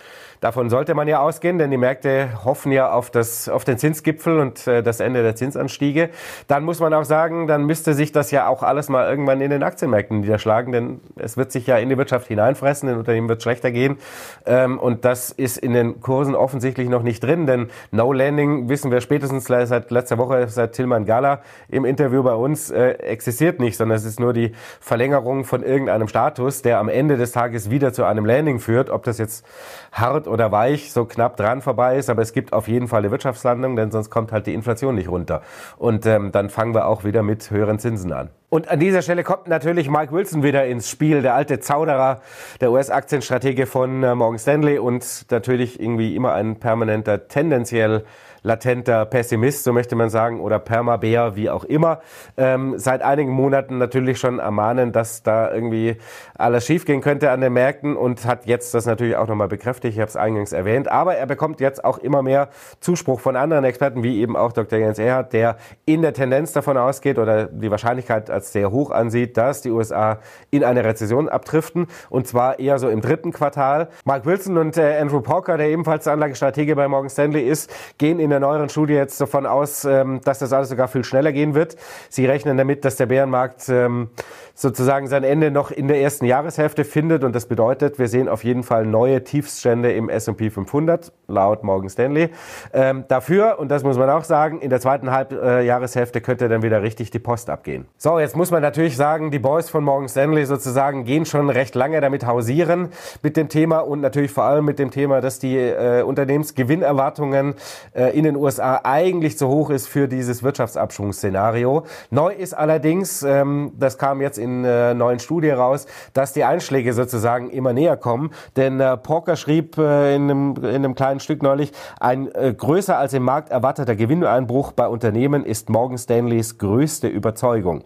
Davon 0.45 0.69
sollte 0.69 0.93
man 0.93 1.07
ja 1.07 1.21
ausgehen, 1.21 1.57
denn 1.57 1.71
die 1.71 1.77
Märkte 1.77 2.29
hoffen 2.43 2.71
ja 2.71 2.91
auf, 2.91 3.09
das, 3.09 3.49
auf 3.49 3.63
den 3.63 3.77
Zinsgipfel 3.77 4.39
und 4.39 4.67
äh, 4.67 4.83
das 4.83 4.99
Ende 4.99 5.23
der 5.23 5.35
Zinsanstiege. 5.35 6.09
Dann 6.47 6.63
muss 6.63 6.79
man 6.79 6.93
auch 6.93 7.03
sagen, 7.03 7.47
dann 7.47 7.65
müsste 7.65 7.93
sich 7.93 8.11
das 8.11 8.31
ja 8.31 8.47
auch 8.47 8.61
alles 8.61 8.89
mal 8.89 9.09
irgendwann 9.09 9.41
in 9.41 9.49
den 9.49 9.63
Aktienmärkten 9.63 10.19
niederschlagen, 10.19 10.71
denn 10.71 10.99
es 11.15 11.37
wird 11.37 11.51
sich 11.51 11.67
ja 11.67 11.77
in 11.77 11.89
die 11.89 11.97
Wirtschaft 11.97 12.27
hineinfressen, 12.27 12.89
den 12.89 12.97
Unternehmen 12.97 13.29
wird 13.29 13.41
schlechter 13.41 13.71
gehen. 13.71 13.97
Ähm, 14.45 14.77
und 14.77 15.05
das 15.05 15.31
ist 15.31 15.57
in 15.57 15.73
den 15.73 16.01
Kursen 16.01 16.35
offensichtlich 16.35 16.89
noch 16.89 17.03
nicht 17.03 17.23
drin, 17.23 17.47
denn 17.47 17.69
No 17.91 18.11
Landing 18.11 18.69
wissen 18.69 18.91
wir 18.91 19.01
spätestens 19.01 19.45
seit 19.45 19.89
letzter 19.89 20.17
Woche, 20.17 20.47
seit 20.47 20.73
Tilman 20.73 21.05
Gala 21.05 21.41
im 21.69 21.85
Interview 21.85 22.23
bei 22.23 22.33
uns, 22.33 22.69
äh, 22.71 22.89
existiert 22.99 23.59
nicht, 23.59 23.77
sondern 23.77 23.97
es 23.97 24.05
ist 24.05 24.19
nur 24.19 24.33
die 24.33 24.51
Verlängerung 24.85 25.45
von 25.45 25.63
irgendeinem 25.63 26.07
Status, 26.07 26.61
der 26.61 26.77
am 26.77 26.89
Ende 26.89 27.17
des 27.17 27.31
Tages 27.31 27.71
wieder 27.71 27.91
zu 27.91 28.03
einem 28.03 28.23
Landing 28.23 28.59
führt. 28.59 28.91
Ob 28.91 29.01
das 29.01 29.17
jetzt 29.17 29.43
hart 29.91 30.27
oder 30.27 30.51
weich 30.51 30.91
so 30.91 31.05
knapp 31.05 31.37
dran 31.37 31.63
vorbei 31.63 31.97
ist, 31.97 32.07
aber 32.07 32.21
es 32.21 32.33
gibt 32.33 32.53
auf 32.53 32.67
jeden 32.67 32.87
Fall 32.87 32.99
eine 32.99 33.09
Wirtschaftslandung, 33.09 33.75
denn 33.75 33.89
sonst 33.89 34.11
kommt 34.11 34.31
halt 34.31 34.45
die 34.45 34.53
Inflation 34.53 34.93
nicht 34.93 35.09
runter. 35.09 35.41
Und 35.77 36.05
ähm, 36.05 36.31
dann 36.31 36.51
fangen 36.51 36.75
wir 36.75 36.85
auch 36.85 37.03
wieder 37.03 37.23
mit 37.23 37.49
höheren 37.49 37.79
Zinsen 37.79 38.13
an. 38.13 38.29
Und 38.49 38.67
an 38.67 38.79
dieser 38.79 39.01
Stelle 39.01 39.23
kommt 39.23 39.47
natürlich 39.47 39.89
Mike 39.89 40.13
Wilson 40.13 40.43
wieder 40.43 40.67
ins 40.67 40.87
Spiel, 40.87 41.23
der 41.23 41.33
alte 41.33 41.59
Zauderer, 41.59 42.21
der 42.61 42.71
US-Aktienstratege 42.71 43.65
von 43.65 44.03
äh, 44.03 44.13
Morgan 44.13 44.37
Stanley 44.37 44.77
und 44.77 45.25
natürlich 45.31 45.79
irgendwie 45.79 46.15
immer 46.15 46.33
ein 46.33 46.57
permanenter, 46.57 47.27
tendenziell 47.27 48.05
latenter 48.45 49.05
Pessimist, 49.05 49.63
so 49.63 49.73
möchte 49.73 49.95
man 49.95 50.09
sagen, 50.09 50.39
oder 50.39 50.59
Permabär, 50.59 51.35
wie 51.35 51.49
auch 51.49 51.63
immer, 51.63 52.01
ähm, 52.37 52.75
seit 52.77 53.01
einigen 53.01 53.31
Monaten 53.31 53.79
natürlich 53.79 54.19
schon 54.19 54.37
ermahnen, 54.39 54.91
dass 54.91 55.23
da 55.23 55.51
irgendwie 55.51 55.97
alles 56.37 56.65
schiefgehen 56.65 57.01
könnte 57.01 57.31
an 57.31 57.41
den 57.41 57.53
Märkten 57.53 57.97
und 57.97 58.25
hat 58.25 58.45
jetzt 58.45 58.73
das 58.75 58.85
natürlich 58.85 59.15
auch 59.15 59.27
nochmal 59.27 59.47
bekräftigt. 59.47 59.95
Ich 59.95 59.99
habe 59.99 60.09
es 60.09 60.15
eingangs 60.15 60.53
erwähnt. 60.53 60.89
Aber 60.89 61.15
er 61.15 61.25
bekommt 61.25 61.59
jetzt 61.59 61.83
auch 61.83 61.97
immer 61.97 62.21
mehr 62.21 62.49
Zuspruch 62.81 63.19
von 63.19 63.35
anderen 63.35 63.63
Experten, 63.63 64.03
wie 64.03 64.21
eben 64.21 64.37
auch 64.37 64.51
Dr. 64.51 64.77
Jens 64.77 64.99
Erhardt, 64.99 65.33
der 65.33 65.57
in 65.85 66.03
der 66.03 66.13
Tendenz 66.13 66.53
davon 66.53 66.77
ausgeht 66.77 67.17
oder 67.17 67.45
die 67.45 67.71
Wahrscheinlichkeit 67.71 68.29
als 68.29 68.53
sehr 68.53 68.71
hoch 68.71 68.91
ansieht, 68.91 69.37
dass 69.37 69.61
die 69.61 69.71
USA 69.71 70.19
in 70.51 70.63
eine 70.63 70.83
Rezession 70.83 71.29
abdriften 71.29 71.87
und 72.11 72.27
zwar 72.27 72.59
eher 72.59 72.77
so 72.77 72.89
im 72.89 73.01
dritten 73.01 73.31
Quartal. 73.31 73.89
Mark 74.03 74.27
Wilson 74.27 74.59
und 74.59 74.77
äh, 74.77 74.99
Andrew 74.99 75.21
Porker, 75.21 75.57
der 75.57 75.69
ebenfalls 75.69 76.07
Anlagestratege 76.07 76.75
bei 76.75 76.87
Morgan 76.87 77.09
Stanley 77.09 77.41
ist, 77.41 77.71
gehen 77.97 78.19
in 78.19 78.34
der 78.35 78.41
neueren 78.41 78.67
Studie 78.67 78.93
jetzt 78.93 79.21
davon 79.21 79.45
aus, 79.45 79.85
ähm, 79.85 80.19
dass 80.25 80.39
das 80.39 80.51
alles 80.51 80.67
sogar 80.67 80.89
viel 80.89 81.05
schneller 81.05 81.31
gehen 81.31 81.55
wird. 81.55 81.77
Sie 82.09 82.25
rechnen 82.25 82.57
damit, 82.57 82.83
dass 82.83 82.97
der 82.97 83.05
Bärenmarkt 83.05 83.69
ähm, 83.69 84.09
sozusagen 84.53 85.07
sein 85.07 85.23
Ende 85.23 85.51
noch 85.51 85.71
in 85.71 85.87
der 85.87 86.01
ersten 86.01 86.25
Jahreshälfte 86.25 86.83
findet 86.83 87.23
und 87.23 87.33
das 87.33 87.45
bedeutet, 87.45 87.99
wir 87.99 88.07
sehen 88.07 88.27
auf 88.27 88.43
jeden 88.43 88.63
Fall 88.63 88.85
neue 88.85 89.23
Tiefststände 89.23 89.93
im 89.93 90.09
S&P 90.09 90.49
500 90.49 91.11
laut 91.27 91.63
Morgan 91.63 91.89
Stanley. 91.89 92.29
Ähm, 92.73 93.05
dafür, 93.07 93.59
und 93.59 93.69
das 93.69 93.83
muss 93.83 93.97
man 93.97 94.09
auch 94.09 94.23
sagen, 94.23 94.59
in 94.59 94.69
der 94.69 94.79
zweiten 94.79 95.11
Halbjahreshälfte 95.11 96.21
könnte 96.21 96.49
dann 96.49 96.61
wieder 96.61 96.81
richtig 96.81 97.11
die 97.11 97.19
Post 97.19 97.49
abgehen. 97.49 97.85
So, 97.97 98.19
jetzt 98.19 98.35
muss 98.35 98.51
man 98.51 98.61
natürlich 98.61 98.95
sagen, 98.97 99.31
die 99.31 99.39
Boys 99.39 99.69
von 99.69 99.83
Morgan 99.83 100.09
Stanley 100.09 100.45
sozusagen 100.45 101.05
gehen 101.05 101.25
schon 101.25 101.49
recht 101.49 101.75
lange 101.75 102.01
damit 102.01 102.25
hausieren 102.25 102.89
mit 103.21 103.37
dem 103.37 103.49
Thema 103.49 103.79
und 103.79 104.01
natürlich 104.01 104.31
vor 104.31 104.43
allem 104.43 104.65
mit 104.65 104.79
dem 104.79 104.91
Thema, 104.91 105.21
dass 105.21 105.39
die 105.39 105.57
äh, 105.57 106.01
Unternehmensgewinnerwartungen 106.03 107.55
äh, 107.93 108.17
in 108.17 108.25
den 108.25 108.36
USA 108.36 108.82
eigentlich 108.84 109.38
zu 109.38 109.48
hoch 109.48 109.70
ist 109.70 109.88
für 109.88 110.08
dieses 110.08 110.44
Wirtschaftsabschwungsszenario. 110.44 111.86
Neu 112.10 112.34
ist 112.34 112.53
allerdings, 112.53 113.24
ähm, 113.24 113.72
das 113.77 113.98
kam 113.98 114.22
jetzt 114.22 114.38
in 114.38 114.65
äh, 114.65 114.94
neuen 114.94 115.20
Studie 115.20 115.51
raus, 115.51 115.86
dass 116.13 116.34
die 116.34 116.44
Einschläge 116.44 116.94
sozusagen 116.94 117.50
immer 117.50 117.74
näher 117.74 117.98
kommen. 117.98 118.32
Denn 118.55 118.79
äh, 118.79 118.98
Porker 118.98 119.36
schrieb 119.36 119.77
äh, 119.77 120.15
in, 120.15 120.24
einem, 120.24 120.55
in 120.58 120.65
einem 120.65 120.96
kleinen 120.96 121.20
Stück 121.20 121.41
neulich, 121.41 121.72
ein 122.00 122.34
äh, 122.34 122.53
größer 122.53 122.98
als 122.98 123.13
im 123.13 123.24
Markt 123.24 123.50
erwarteter 123.50 123.96
Gewinneinbruch 123.96 124.72
bei 124.74 124.88
Unternehmen 124.88 125.46
ist 125.46 125.70
Morgan 125.70 125.98
Stanleys 125.98 126.58
größte 126.58 127.08
Überzeugung. 127.08 127.84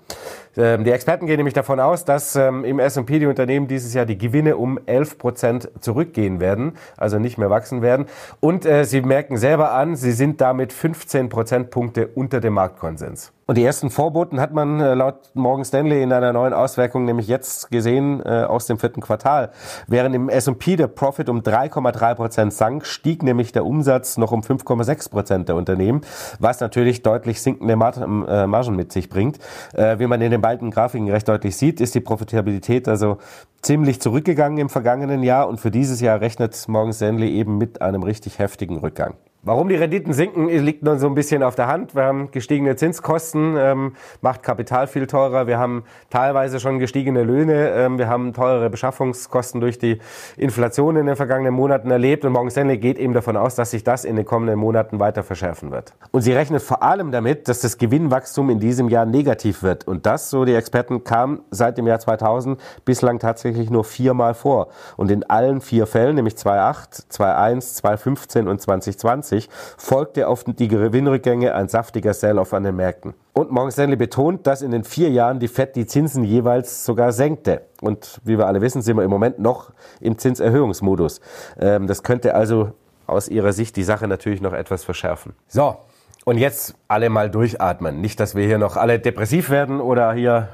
Ähm, 0.57 0.83
die 0.83 0.91
Experten 0.91 1.25
gehen 1.25 1.37
nämlich 1.37 1.53
davon 1.53 1.79
aus, 1.79 2.05
dass 2.05 2.35
ähm, 2.35 2.63
im 2.63 2.79
S&P 2.79 3.19
die 3.19 3.25
Unternehmen 3.25 3.67
dieses 3.67 3.93
Jahr 3.93 4.05
die 4.05 4.17
Gewinne 4.17 4.57
um 4.57 4.79
11 4.85 5.17
Prozent 5.17 5.69
zurückgehen 5.79 6.39
werden, 6.39 6.73
also 6.97 7.19
nicht 7.19 7.37
mehr 7.37 7.49
wachsen 7.49 7.81
werden. 7.81 8.07
Und 8.39 8.65
äh, 8.65 8.83
sie 8.85 9.01
merken 9.01 9.37
selber 9.37 9.71
an, 9.71 9.95
sie 9.95 10.11
sind 10.11 10.41
damit 10.41 10.73
15 10.73 11.29
Prozentpunkte 11.29 12.07
unter 12.07 12.39
dem 12.39 12.53
Marktkonsens. 12.53 13.31
Und 13.49 13.57
die 13.57 13.63
ersten 13.63 13.89
Vorboten 13.89 14.39
hat 14.39 14.53
man 14.53 14.79
äh, 14.79 14.93
laut 14.93 15.31
Morgan 15.33 15.65
Stanley 15.65 16.03
in 16.03 16.13
einer 16.13 16.33
neuen 16.33 16.53
Auswertung 16.53 17.05
nämlich 17.05 17.27
jetzt 17.27 17.71
gesehen 17.71 18.21
äh, 18.23 18.43
aus 18.43 18.67
dem 18.67 18.77
vierten 18.77 19.01
Quartal. 19.01 19.49
Während 19.87 20.13
im 20.13 20.29
S&P 20.29 20.75
der 20.75 20.85
Profit 20.85 21.29
um 21.29 21.41
3,3 21.41 22.13
Prozent 22.13 22.53
sank, 22.53 22.85
stieg 22.85 23.23
nämlich 23.23 23.51
der 23.51 23.65
Umsatz 23.65 24.17
noch 24.17 24.31
um 24.33 24.41
5,6 24.41 25.09
Prozent 25.09 25.49
der 25.49 25.55
Unternehmen, 25.55 26.01
was 26.37 26.59
natürlich 26.59 27.01
deutlich 27.01 27.41
sinkende 27.41 27.73
äh, 27.73 28.45
Margen 28.45 28.75
mit 28.75 28.91
sich 28.91 29.09
bringt. 29.09 29.39
Wie 29.73 30.05
man 30.05 30.21
in 30.21 30.29
den 30.29 30.41
beiden 30.41 30.69
Grafiken 30.69 31.09
recht 31.09 31.27
deutlich 31.27 31.57
sieht, 31.57 31.81
ist 31.81 31.95
die 31.95 32.01
Profitabilität 32.01 32.87
also 32.87 33.17
ziemlich 33.63 33.99
zurückgegangen 33.99 34.59
im 34.59 34.69
vergangenen 34.69 35.23
Jahr 35.23 35.47
und 35.47 35.59
für 35.59 35.71
dieses 35.71 36.01
Jahr 36.01 36.21
rechnet 36.21 36.67
Morgan 36.67 36.93
Stanley 36.93 37.31
eben 37.31 37.57
mit 37.57 37.81
einem 37.81 38.03
richtig 38.03 38.37
heftigen 38.37 38.77
Rückgang. 38.77 39.15
Warum 39.41 39.69
die 39.69 39.75
Renditen 39.75 40.11
sinken, 40.11 40.49
liegt 40.49 40.83
nun 40.83 40.99
so 40.99 41.07
ein 41.07 41.15
bisschen 41.15 41.43
auf 41.43 41.55
der 41.55 41.67
Hand. 41.67 41.95
Wir 41.95 42.03
haben 42.03 42.29
gestiegene 42.29 42.75
Zinskosten, 42.75 43.55
ähm, 43.57 43.93
macht 44.19 44.43
Kapital 44.43 44.85
viel 44.85 45.07
teurer. 45.07 45.47
Wir 45.47 45.57
haben 45.57 45.85
teilweise 46.09 46.59
schon 46.59 46.77
gestiegene 46.77 47.23
Löhne. 47.23 47.69
Ähm, 47.69 47.97
wir 47.97 48.09
haben 48.09 48.33
teurere 48.33 48.69
Beschaffungskosten 48.69 49.61
durch 49.61 49.79
die 49.79 49.99
Inflation 50.35 50.97
in 50.97 51.05
den 51.05 51.15
vergangenen 51.15 51.53
Monaten 51.53 51.89
erlebt. 51.89 52.25
Und 52.25 52.33
Morgan 52.33 52.51
Stanley 52.51 52.79
geht 52.79 52.99
eben 52.99 53.13
davon 53.13 53.37
aus, 53.37 53.55
dass 53.55 53.71
sich 53.71 53.85
das 53.85 54.03
in 54.03 54.17
den 54.17 54.25
kommenden 54.25 54.59
Monaten 54.59 54.99
weiter 54.99 55.23
verschärfen 55.23 55.71
wird. 55.71 55.93
Und 56.11 56.21
sie 56.21 56.33
rechnet 56.33 56.61
vor 56.61 56.83
allem 56.83 57.13
damit, 57.13 57.47
dass 57.47 57.61
das 57.61 57.77
Gewinnwachstum 57.77 58.49
in 58.49 58.59
diesem 58.59 58.89
Jahr 58.89 59.05
negativ 59.05 59.63
wird. 59.63 59.87
Und 59.87 60.05
das, 60.05 60.29
so 60.29 60.43
die 60.43 60.53
Experten, 60.53 61.05
kam 61.05 61.43
seit 61.49 61.77
dem 61.77 61.87
Jahr 61.87 61.99
2000 61.99 62.59
bislang 62.83 63.19
tatsächlich 63.19 63.69
nur 63.69 63.85
viermal 63.85 64.33
vor. 64.33 64.67
Und 64.97 65.09
in 65.11 65.23
allen 65.29 65.61
vier 65.61 65.87
Fällen, 65.87 66.15
nämlich 66.15 66.35
2008, 66.35 67.05
2001, 67.13 67.75
2015 67.75 68.47
und 68.49 68.59
2020, 68.61 69.28
2020 69.29 69.49
folgte 69.77 70.27
auf 70.27 70.43
die 70.43 70.67
Gewinnrückgänge 70.67 71.53
ein 71.53 71.67
saftiger 71.67 72.13
Sell-off 72.13 72.53
an 72.53 72.63
den 72.63 72.75
Märkten. 72.75 73.13
Und 73.33 73.51
Morgan 73.51 73.71
Stanley 73.71 73.95
betont, 73.95 74.47
dass 74.47 74.61
in 74.61 74.71
den 74.71 74.83
vier 74.83 75.09
Jahren 75.09 75.39
die 75.39 75.47
Fed 75.47 75.75
die 75.75 75.85
Zinsen 75.85 76.23
jeweils 76.23 76.85
sogar 76.85 77.11
senkte. 77.11 77.61
Und 77.81 78.19
wie 78.23 78.37
wir 78.37 78.47
alle 78.47 78.61
wissen, 78.61 78.81
sind 78.81 78.97
wir 78.97 79.03
im 79.03 79.09
Moment 79.09 79.39
noch 79.39 79.71
im 80.01 80.17
Zinserhöhungsmodus. 80.17 81.21
Ähm, 81.59 81.87
das 81.87 82.03
könnte 82.03 82.35
also 82.35 82.73
aus 83.07 83.27
ihrer 83.27 83.53
Sicht 83.53 83.75
die 83.75 83.83
Sache 83.83 84.07
natürlich 84.07 84.41
noch 84.41 84.53
etwas 84.53 84.83
verschärfen. 84.83 85.33
So, 85.47 85.77
und 86.25 86.37
jetzt 86.37 86.75
alle 86.87 87.09
mal 87.09 87.29
durchatmen. 87.29 88.01
Nicht, 88.01 88.19
dass 88.19 88.35
wir 88.35 88.45
hier 88.45 88.57
noch 88.57 88.75
alle 88.75 88.99
depressiv 88.99 89.49
werden 89.49 89.79
oder 89.79 90.13
hier 90.13 90.49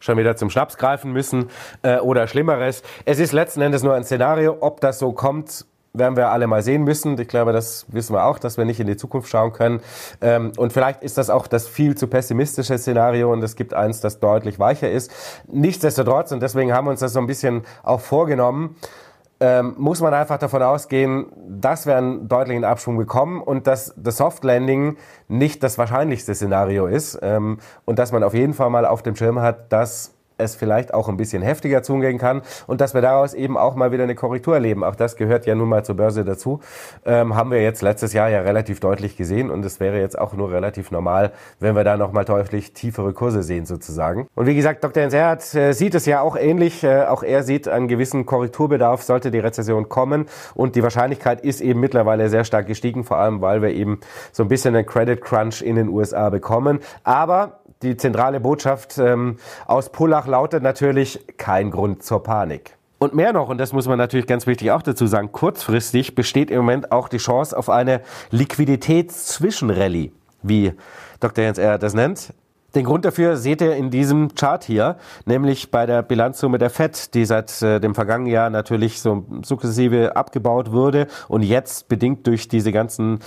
schon 0.00 0.18
wieder 0.18 0.36
zum 0.36 0.50
Schnaps 0.50 0.76
greifen 0.76 1.12
müssen 1.12 1.50
äh, 1.82 1.98
oder 1.98 2.26
Schlimmeres. 2.26 2.82
Es 3.04 3.18
ist 3.18 3.32
letzten 3.32 3.62
Endes 3.62 3.82
nur 3.82 3.94
ein 3.94 4.04
Szenario. 4.04 4.58
Ob 4.60 4.80
das 4.80 4.98
so 4.98 5.12
kommt, 5.12 5.64
werden 5.94 6.16
wir 6.16 6.28
alle 6.30 6.46
mal 6.46 6.62
sehen 6.62 6.82
müssen. 6.82 7.18
Ich 7.18 7.28
glaube, 7.28 7.52
das 7.52 7.86
wissen 7.88 8.14
wir 8.14 8.26
auch, 8.26 8.38
dass 8.38 8.58
wir 8.58 8.64
nicht 8.64 8.80
in 8.80 8.86
die 8.86 8.96
Zukunft 8.96 9.28
schauen 9.28 9.52
können. 9.52 9.80
Ähm, 10.20 10.52
und 10.56 10.72
vielleicht 10.72 11.02
ist 11.02 11.16
das 11.16 11.30
auch 11.30 11.46
das 11.46 11.68
viel 11.68 11.96
zu 11.96 12.08
pessimistische 12.08 12.76
Szenario 12.76 13.32
und 13.32 13.42
es 13.42 13.56
gibt 13.56 13.72
eins, 13.74 14.00
das 14.00 14.18
deutlich 14.18 14.58
weicher 14.58 14.90
ist. 14.90 15.10
Nichtsdestotrotz, 15.46 16.32
und 16.32 16.42
deswegen 16.42 16.72
haben 16.72 16.86
wir 16.86 16.90
uns 16.90 17.00
das 17.00 17.12
so 17.12 17.20
ein 17.20 17.28
bisschen 17.28 17.62
auch 17.84 18.00
vorgenommen, 18.00 18.76
ähm, 19.40 19.74
muss 19.78 20.00
man 20.00 20.14
einfach 20.14 20.38
davon 20.38 20.62
ausgehen, 20.62 21.26
dass 21.48 21.86
wir 21.86 21.96
einen 21.96 22.28
deutlichen 22.28 22.64
Abschwung 22.64 22.96
bekommen 22.96 23.42
und 23.42 23.66
dass 23.66 23.94
das 23.96 24.16
Soft 24.16 24.44
Landing 24.44 24.96
nicht 25.28 25.62
das 25.62 25.76
wahrscheinlichste 25.76 26.34
Szenario 26.34 26.86
ist 26.86 27.18
ähm, 27.20 27.58
und 27.84 27.98
dass 27.98 28.12
man 28.12 28.22
auf 28.22 28.34
jeden 28.34 28.54
Fall 28.54 28.70
mal 28.70 28.86
auf 28.86 29.02
dem 29.02 29.16
Schirm 29.16 29.40
hat, 29.40 29.72
dass 29.72 30.13
es 30.38 30.56
vielleicht 30.56 30.92
auch 30.94 31.08
ein 31.08 31.16
bisschen 31.16 31.42
heftiger 31.42 31.82
zugehen 31.82 32.18
kann 32.18 32.42
und 32.66 32.80
dass 32.80 32.94
wir 32.94 33.00
daraus 33.00 33.34
eben 33.34 33.56
auch 33.56 33.74
mal 33.74 33.92
wieder 33.92 34.04
eine 34.04 34.14
Korrektur 34.14 34.54
erleben. 34.54 34.84
Auch 34.84 34.96
das 34.96 35.16
gehört 35.16 35.46
ja 35.46 35.54
nun 35.54 35.68
mal 35.68 35.84
zur 35.84 35.96
Börse 35.96 36.24
dazu. 36.24 36.60
Ähm, 37.04 37.36
haben 37.36 37.50
wir 37.50 37.62
jetzt 37.62 37.82
letztes 37.82 38.12
Jahr 38.12 38.28
ja 38.28 38.40
relativ 38.40 38.80
deutlich 38.80 39.16
gesehen 39.16 39.50
und 39.50 39.64
es 39.64 39.80
wäre 39.80 39.98
jetzt 39.98 40.18
auch 40.18 40.32
nur 40.34 40.50
relativ 40.50 40.90
normal, 40.90 41.32
wenn 41.60 41.76
wir 41.76 41.84
da 41.84 41.96
nochmal 41.96 42.24
deutlich 42.24 42.72
tiefere 42.72 43.12
Kurse 43.12 43.42
sehen 43.42 43.66
sozusagen. 43.66 44.26
Und 44.34 44.46
wie 44.46 44.54
gesagt, 44.54 44.82
Dr. 44.82 45.02
Jens 45.02 45.14
Erhardt 45.14 45.54
äh, 45.54 45.72
sieht 45.72 45.94
es 45.94 46.06
ja 46.06 46.20
auch 46.20 46.36
ähnlich. 46.36 46.82
Äh, 46.82 47.04
auch 47.04 47.22
er 47.22 47.42
sieht 47.42 47.68
einen 47.68 47.88
gewissen 47.88 48.26
Korrekturbedarf, 48.26 49.02
sollte 49.02 49.30
die 49.30 49.38
Rezession 49.38 49.88
kommen 49.88 50.26
und 50.54 50.76
die 50.76 50.82
Wahrscheinlichkeit 50.82 51.40
ist 51.42 51.60
eben 51.60 51.80
mittlerweile 51.80 52.28
sehr 52.28 52.44
stark 52.44 52.66
gestiegen, 52.66 53.04
vor 53.04 53.18
allem 53.18 53.40
weil 53.40 53.62
wir 53.62 53.70
eben 53.70 54.00
so 54.32 54.42
ein 54.42 54.48
bisschen 54.48 54.74
einen 54.74 54.86
Credit 54.86 55.20
Crunch 55.20 55.62
in 55.62 55.76
den 55.76 55.88
USA 55.88 56.30
bekommen. 56.30 56.80
Aber 57.04 57.60
die 57.84 57.96
zentrale 57.96 58.40
Botschaft 58.40 58.98
ähm, 58.98 59.36
aus 59.66 59.90
Pullach 59.90 60.26
lautet 60.26 60.62
natürlich 60.62 61.24
kein 61.36 61.70
Grund 61.70 62.02
zur 62.02 62.22
Panik. 62.22 62.76
Und 62.98 63.14
mehr 63.14 63.32
noch, 63.32 63.48
und 63.48 63.58
das 63.58 63.72
muss 63.72 63.86
man 63.86 63.98
natürlich 63.98 64.26
ganz 64.26 64.46
wichtig 64.46 64.70
auch 64.70 64.82
dazu 64.82 65.06
sagen, 65.06 65.30
kurzfristig 65.30 66.14
besteht 66.14 66.50
im 66.50 66.58
Moment 66.58 66.90
auch 66.90 67.08
die 67.08 67.18
Chance 67.18 67.56
auf 67.56 67.68
eine 67.68 68.00
Liquiditätszwischenrallye, 68.30 70.10
wie 70.42 70.72
Dr. 71.20 71.44
Jens 71.44 71.58
Erhard 71.58 71.82
das 71.82 71.94
nennt. 71.94 72.32
Den 72.74 72.86
Grund 72.86 73.04
dafür 73.04 73.36
seht 73.36 73.60
ihr 73.60 73.76
in 73.76 73.90
diesem 73.90 74.34
Chart 74.34 74.64
hier, 74.64 74.96
nämlich 75.26 75.70
bei 75.70 75.86
der 75.86 76.02
Bilanzsumme 76.02 76.58
der 76.58 76.70
FED, 76.70 77.14
die 77.14 77.24
seit 77.24 77.62
äh, 77.62 77.78
dem 77.78 77.94
vergangenen 77.94 78.32
Jahr 78.32 78.50
natürlich 78.50 79.00
so 79.00 79.24
sukzessive 79.44 80.16
abgebaut 80.16 80.72
wurde 80.72 81.06
und 81.28 81.42
jetzt 81.42 81.86
bedingt 81.88 82.26
durch 82.26 82.48
diese 82.48 82.72
ganzen, 82.72 83.20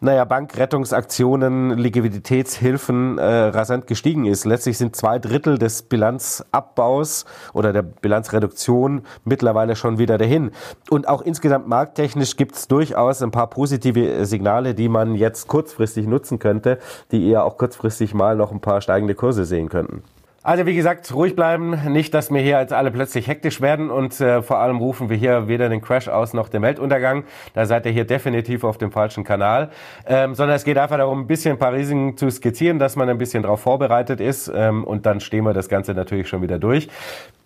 naja, 0.00 0.24
Bankrettungsaktionen, 0.24 1.76
Liquiditätshilfen 1.76 3.18
äh, 3.18 3.24
rasant 3.24 3.88
gestiegen 3.88 4.26
ist. 4.26 4.44
Letztlich 4.44 4.78
sind 4.78 4.94
zwei 4.94 5.18
Drittel 5.18 5.58
des 5.58 5.82
Bilanzabbaus 5.82 7.24
oder 7.54 7.72
der 7.72 7.82
Bilanzreduktion 7.82 9.02
mittlerweile 9.24 9.74
schon 9.74 9.98
wieder 9.98 10.16
dahin. 10.16 10.52
Und 10.90 11.08
auch 11.08 11.22
insgesamt 11.22 11.66
markttechnisch 11.66 12.36
gibt 12.36 12.54
es 12.54 12.68
durchaus 12.68 13.20
ein 13.20 13.32
paar 13.32 13.50
positive 13.50 14.24
Signale, 14.26 14.76
die 14.76 14.88
man 14.88 15.16
jetzt 15.16 15.48
kurzfristig 15.48 16.06
nutzen 16.06 16.38
könnte, 16.38 16.78
die 17.10 17.28
ihr 17.28 17.42
auch 17.42 17.56
kurzfristig 17.58 18.14
mal 18.14 18.36
noch 18.36 18.52
ein 18.52 18.60
paar 18.60 18.80
steigende 18.92 19.14
Kurse 19.14 19.46
sehen 19.46 19.70
könnten. 19.70 20.02
Also 20.44 20.66
wie 20.66 20.74
gesagt, 20.74 21.14
ruhig 21.14 21.36
bleiben, 21.36 21.92
nicht, 21.92 22.12
dass 22.14 22.32
wir 22.32 22.40
hier 22.40 22.58
jetzt 22.58 22.72
alle 22.72 22.90
plötzlich 22.90 23.28
hektisch 23.28 23.60
werden 23.60 23.90
und 23.90 24.20
äh, 24.20 24.42
vor 24.42 24.58
allem 24.58 24.78
rufen 24.78 25.08
wir 25.08 25.16
hier 25.16 25.46
weder 25.46 25.68
den 25.68 25.80
Crash 25.80 26.08
aus 26.08 26.34
noch 26.34 26.48
den 26.48 26.62
Weltuntergang. 26.62 27.24
Da 27.54 27.64
seid 27.64 27.86
ihr 27.86 27.92
hier 27.92 28.04
definitiv 28.04 28.64
auf 28.64 28.76
dem 28.76 28.90
falschen 28.90 29.22
Kanal, 29.22 29.70
ähm, 30.04 30.34
sondern 30.34 30.56
es 30.56 30.64
geht 30.64 30.78
einfach 30.78 30.96
darum, 30.96 31.20
ein 31.20 31.26
bisschen 31.28 31.52
ein 31.52 31.58
paar 31.58 31.72
Risiken 31.72 32.16
zu 32.16 32.28
skizzieren, 32.28 32.80
dass 32.80 32.96
man 32.96 33.08
ein 33.08 33.18
bisschen 33.18 33.44
darauf 33.44 33.60
vorbereitet 33.60 34.20
ist 34.20 34.50
ähm, 34.52 34.82
und 34.82 35.06
dann 35.06 35.20
stehen 35.20 35.44
wir 35.44 35.54
das 35.54 35.68
Ganze 35.68 35.94
natürlich 35.94 36.28
schon 36.28 36.42
wieder 36.42 36.58
durch. 36.58 36.88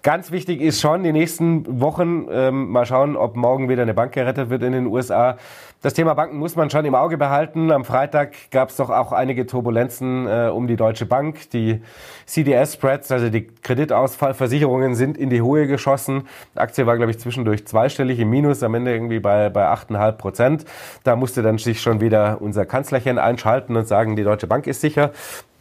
Ganz 0.06 0.30
wichtig 0.30 0.60
ist 0.60 0.80
schon 0.80 1.02
die 1.02 1.10
nächsten 1.10 1.80
Wochen, 1.80 2.28
ähm, 2.30 2.70
mal 2.70 2.86
schauen, 2.86 3.16
ob 3.16 3.34
morgen 3.34 3.68
wieder 3.68 3.82
eine 3.82 3.92
Bank 3.92 4.12
gerettet 4.12 4.50
wird 4.50 4.62
in 4.62 4.70
den 4.70 4.86
USA. 4.86 5.36
Das 5.82 5.94
Thema 5.94 6.14
Banken 6.14 6.38
muss 6.38 6.54
man 6.54 6.70
schon 6.70 6.84
im 6.84 6.94
Auge 6.94 7.18
behalten. 7.18 7.72
Am 7.72 7.84
Freitag 7.84 8.34
gab 8.52 8.68
es 8.68 8.76
doch 8.76 8.88
auch 8.88 9.10
einige 9.10 9.46
Turbulenzen 9.46 10.28
äh, 10.28 10.48
um 10.48 10.68
die 10.68 10.76
Deutsche 10.76 11.06
Bank. 11.06 11.50
Die 11.50 11.80
CDS-Spreads, 12.24 13.10
also 13.10 13.30
die 13.30 13.48
Kreditausfallversicherungen, 13.48 14.94
sind 14.94 15.18
in 15.18 15.28
die 15.28 15.42
Höhe 15.42 15.66
geschossen. 15.66 16.28
Die 16.54 16.60
Aktie 16.60 16.86
war, 16.86 16.96
glaube 16.96 17.10
ich, 17.10 17.18
zwischendurch 17.18 17.66
zweistellig 17.66 18.20
im 18.20 18.30
Minus, 18.30 18.62
am 18.62 18.74
Ende 18.76 18.92
irgendwie 18.92 19.18
bei, 19.18 19.48
bei 19.48 19.66
8,5 19.66 20.12
Prozent. 20.12 20.64
Da 21.02 21.16
musste 21.16 21.42
dann 21.42 21.58
sich 21.58 21.80
schon 21.80 22.00
wieder 22.00 22.40
unser 22.40 22.64
Kanzlerchen 22.64 23.18
einschalten 23.18 23.76
und 23.76 23.88
sagen, 23.88 24.14
die 24.14 24.22
Deutsche 24.22 24.46
Bank 24.46 24.68
ist 24.68 24.82
sicher. 24.82 25.10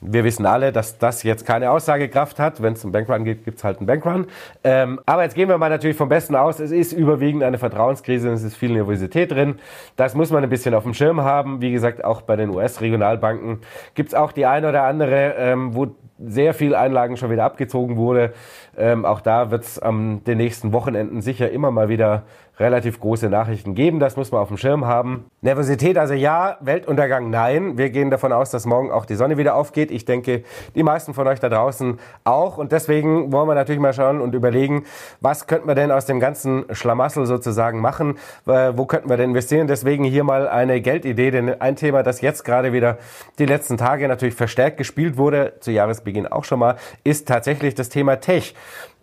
Wir 0.08 0.24
wissen 0.24 0.46
alle, 0.46 0.72
dass 0.72 0.98
das 0.98 1.24
jetzt 1.24 1.46
keine 1.46 1.72
Aussagekraft 1.72 2.40
hat. 2.40 2.62
Wenn 2.62 2.74
es 2.74 2.84
einen 2.84 2.92
Bankrun 2.92 3.24
gibt, 3.24 3.46
gibt 3.46 3.58
es 3.58 3.64
halt 3.64 3.78
einen 3.78 3.88
Bankrun. 3.88 4.28
Ähm, 4.64 5.00
aber 5.06 5.24
jetzt 5.24 5.36
gehen 5.36 5.50
wir 5.50 5.58
mal 5.58 5.70
natürlich 5.70 5.98
vom 5.98 6.10
Besten 6.10 6.36
aus. 6.36 6.60
Es 6.60 6.72
ist 6.72 6.94
überwiegend 6.94 7.44
eine 7.44 7.58
Vertrauenskrise 7.58 8.30
und 8.30 8.36
es 8.36 8.44
ist 8.44 8.56
viel 8.56 8.72
Nervosität 8.72 9.32
drin. 9.32 9.60
Das 9.96 10.14
muss 10.16 10.32
man 10.32 10.44
ein 10.44 10.50
bisschen 10.50 10.74
auf 10.74 10.84
dem 10.84 10.94
Schirm 10.94 11.22
haben. 11.22 11.62
Wie 11.62 11.72
gesagt, 11.72 12.04
auch 12.04 12.22
bei 12.22 12.36
den 12.36 12.50
US-Regionalbanken 12.50 13.60
gibt 13.94 14.10
es 14.10 14.16
auch 14.16 14.32
die 14.32 14.46
eine 14.46 14.70
oder 14.70 14.84
andere, 14.84 15.36
ähm, 15.38 15.76
wo 15.76 15.88
sehr 16.20 16.54
viel 16.54 16.76
Einlagen 16.76 17.18
schon 17.18 17.30
wieder 17.30 17.44
abgezogen 17.44 17.98
wurde. 17.98 18.34
Ähm, 18.78 19.06
auch 19.06 19.22
da 19.22 19.52
wird 19.52 19.64
es 19.64 19.80
am 19.80 20.24
den 20.24 20.38
nächsten 20.38 20.74
Wochenenden 20.74 21.22
sicher 21.22 21.52
immer 21.52 21.72
mal 21.72 21.90
wieder 21.90 22.24
relativ 22.60 23.00
große 23.00 23.30
Nachrichten 23.30 23.76
geben. 23.76 24.00
Das 24.00 24.16
muss 24.16 24.32
man 24.32 24.42
auf 24.42 24.48
dem 24.48 24.58
Schirm 24.58 24.86
haben. 24.86 25.26
Nervosität 25.42 25.98
also 25.98 26.14
ja, 26.14 26.58
Weltuntergang 26.62 27.30
nein. 27.30 27.78
Wir 27.78 27.90
gehen 27.90 28.10
davon 28.10 28.32
aus, 28.32 28.50
dass 28.50 28.66
morgen 28.66 28.92
auch 28.92 29.06
die 29.06 29.16
Sonne 29.16 29.38
wieder 29.38 29.56
aufgeht. 29.56 29.92
Ich 29.92 30.06
denke, 30.06 30.44
die 30.74 30.84
meisten 30.84 31.14
von 31.14 31.28
euch 31.28 31.40
da 31.40 31.50
draußen 31.50 32.00
auch. 32.24 32.58
Und 32.58 32.72
deswegen 32.72 33.32
wollen 33.32 33.48
wir 33.48 33.56
natürlich 33.56 33.82
mal 33.82 33.94
schauen 33.94 34.22
und 34.22 34.36
überlegen, 34.36 34.86
was 35.20 35.48
könnten 35.48 35.68
wir 35.68 35.76
denn 35.76 35.92
aus 35.92 36.06
dem 36.06 36.20
ganzen 36.20 36.66
Schlamassel 36.72 37.26
sozusagen 37.26 37.82
machen? 37.82 38.18
Äh, 38.48 38.72
wo 38.76 38.86
könnten 38.86 39.10
wir 39.10 39.18
denn 39.18 39.32
investieren? 39.32 39.68
Deswegen 39.68 40.06
hier 40.06 40.24
mal 40.24 40.48
eine 40.48 40.80
Geldidee. 40.82 41.32
Denn 41.32 41.62
ein 41.62 41.76
Thema, 41.76 42.04
das 42.04 42.22
jetzt 42.22 42.46
gerade 42.46 42.72
wieder 42.72 42.98
die 43.38 43.46
letzten 43.46 43.78
Tage 43.78 44.08
natürlich 44.08 44.36
verstärkt 44.36 44.78
gespielt 44.78 45.18
wurde, 45.18 45.54
zu 45.60 45.72
Jahresbeginn 45.72 46.28
auch 46.28 46.46
schon 46.46 46.60
mal, 46.60 46.78
ist 47.04 47.28
tatsächlich 47.28 47.76
das 47.76 47.90
Thema 47.90 48.18
Tech. 48.22 48.56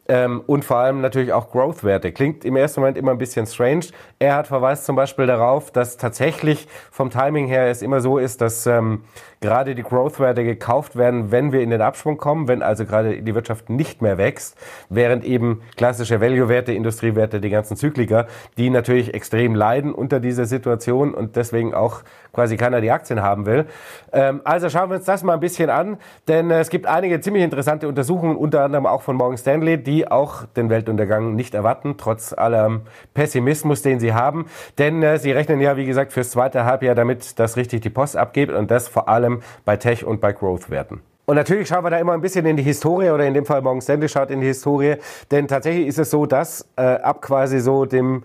Ähm, 0.09 0.43
und 0.47 0.65
vor 0.65 0.79
allem 0.79 1.01
natürlich 1.01 1.33
auch 1.33 1.51
Growth-Werte. 1.51 2.13
Klingt 2.13 2.45
im 2.45 2.57
ersten 2.57 2.81
Moment 2.81 2.99
immer 2.99 3.13
ein 3.13 3.19
bisschen 3.19 3.47
strange. 3.47 3.87
Er 4.19 4.35
hat 4.35 4.49
verweist 4.49 4.85
zum 4.85 4.97
Beispiel 4.97 5.27
darauf, 5.27 5.71
dass 5.71 5.97
tatsächlich 5.97 6.67
vom 6.91 7.11
Timing 7.11 7.47
her 7.47 7.69
es 7.69 7.83
immer 7.83 8.01
so 8.01 8.19
ist, 8.19 8.41
dass 8.41 8.67
ähm, 8.67 9.05
gerade 9.43 9.75
die 9.75 9.83
Growth-Werte 9.83 10.45
gekauft 10.45 10.97
werden, 10.97 11.31
wenn 11.31 11.53
wir 11.53 11.61
in 11.61 11.71
den 11.71 11.83
Abschwung 11.83 12.17
kommen, 12.17 12.49
wenn 12.49 12.63
also 12.63 12.87
gerade 12.87 13.21
die 13.21 13.35
Wirtschaft 13.35 13.69
nicht 13.69 14.01
mehr 14.01 14.17
wächst, 14.17 14.57
während 14.89 15.25
eben 15.25 15.61
klassische 15.77 16.21
Value-Werte, 16.21 16.73
Industriewerte, 16.73 17.41
die 17.41 17.51
ganzen 17.51 17.77
Zykliker, 17.77 18.27
die 18.57 18.71
natürlich 18.71 19.13
extrem 19.13 19.55
leiden 19.55 19.93
unter 19.93 20.21
dieser 20.21 20.47
Situation 20.47 21.13
und 21.13 21.37
deswegen 21.37 21.75
auch 21.75 22.03
quasi 22.33 22.57
keiner 22.57 22.81
die 22.81 22.91
Aktien 22.91 23.23
haben 23.23 23.47
will. 23.47 23.67
Ähm, 24.13 24.41
also 24.45 24.71
schauen 24.71 24.91
wir 24.91 24.97
uns 24.97 25.05
das 25.05 25.23
mal 25.23 25.35
ein 25.35 25.41
bisschen 25.41 25.71
an, 25.71 25.99
denn 26.29 26.51
äh, 26.51 26.61
es 26.61 26.71
gibt 26.71 26.87
einige 26.87 27.21
ziemlich 27.21 27.43
interessante 27.43 27.89
Untersuchungen, 27.89 28.37
unter 28.37 28.63
anderem 28.63 28.87
auch 28.87 29.03
von 29.03 29.17
Morgan 29.17 29.37
Stanley, 29.37 29.83
die 29.83 30.11
auch 30.11 30.45
den 30.57 30.71
Weltuntergang 30.71 31.35
nicht 31.35 31.55
erwarten, 31.55 31.97
trotz 31.99 32.33
allem 32.33 32.83
Pessimismus, 33.13 33.83
den 33.83 34.01
sie 34.01 34.15
haben. 34.15 34.47
Denn 34.79 35.03
äh, 35.03 35.19
sie 35.19 35.33
rechnen 35.33 35.61
ja, 35.61 35.77
wie 35.77 35.85
gesagt, 35.85 36.13
fürs 36.13 36.31
zweite 36.31 36.65
Halbjahr 36.65 36.95
damit, 36.95 37.39
dass 37.39 37.57
richtig 37.57 37.81
die 37.83 37.91
Post 37.91 38.17
abgibt 38.17 38.53
und 38.53 38.71
das 38.71 38.89
vor 38.89 39.09
allem 39.09 39.32
bei 39.65 39.77
Tech- 39.77 40.05
und 40.05 40.21
bei 40.21 40.33
Growth-Werten. 40.33 41.01
Und 41.25 41.37
natürlich 41.37 41.69
schauen 41.69 41.85
wir 41.85 41.91
da 41.91 41.99
immer 41.99 42.13
ein 42.13 42.21
bisschen 42.21 42.45
in 42.47 42.57
die 42.57 42.63
Historie 42.63 43.11
oder 43.11 43.25
in 43.25 43.35
dem 43.35 43.47
Fall 43.47 43.63
Morgan 43.63 43.81
Stanley 43.81 44.09
schaut 44.09 44.31
in 44.31 44.41
die 44.41 44.49
Historie, 44.49 44.97
denn 45.31 45.47
tatsächlich 45.47 45.87
ist 45.87 45.99
es 45.99 46.11
so, 46.11 46.27
dass 46.27 46.67
äh, 46.77 46.83
ab 46.83 47.23
quasi 47.23 47.61
so 47.61 47.85
dem 47.85 48.25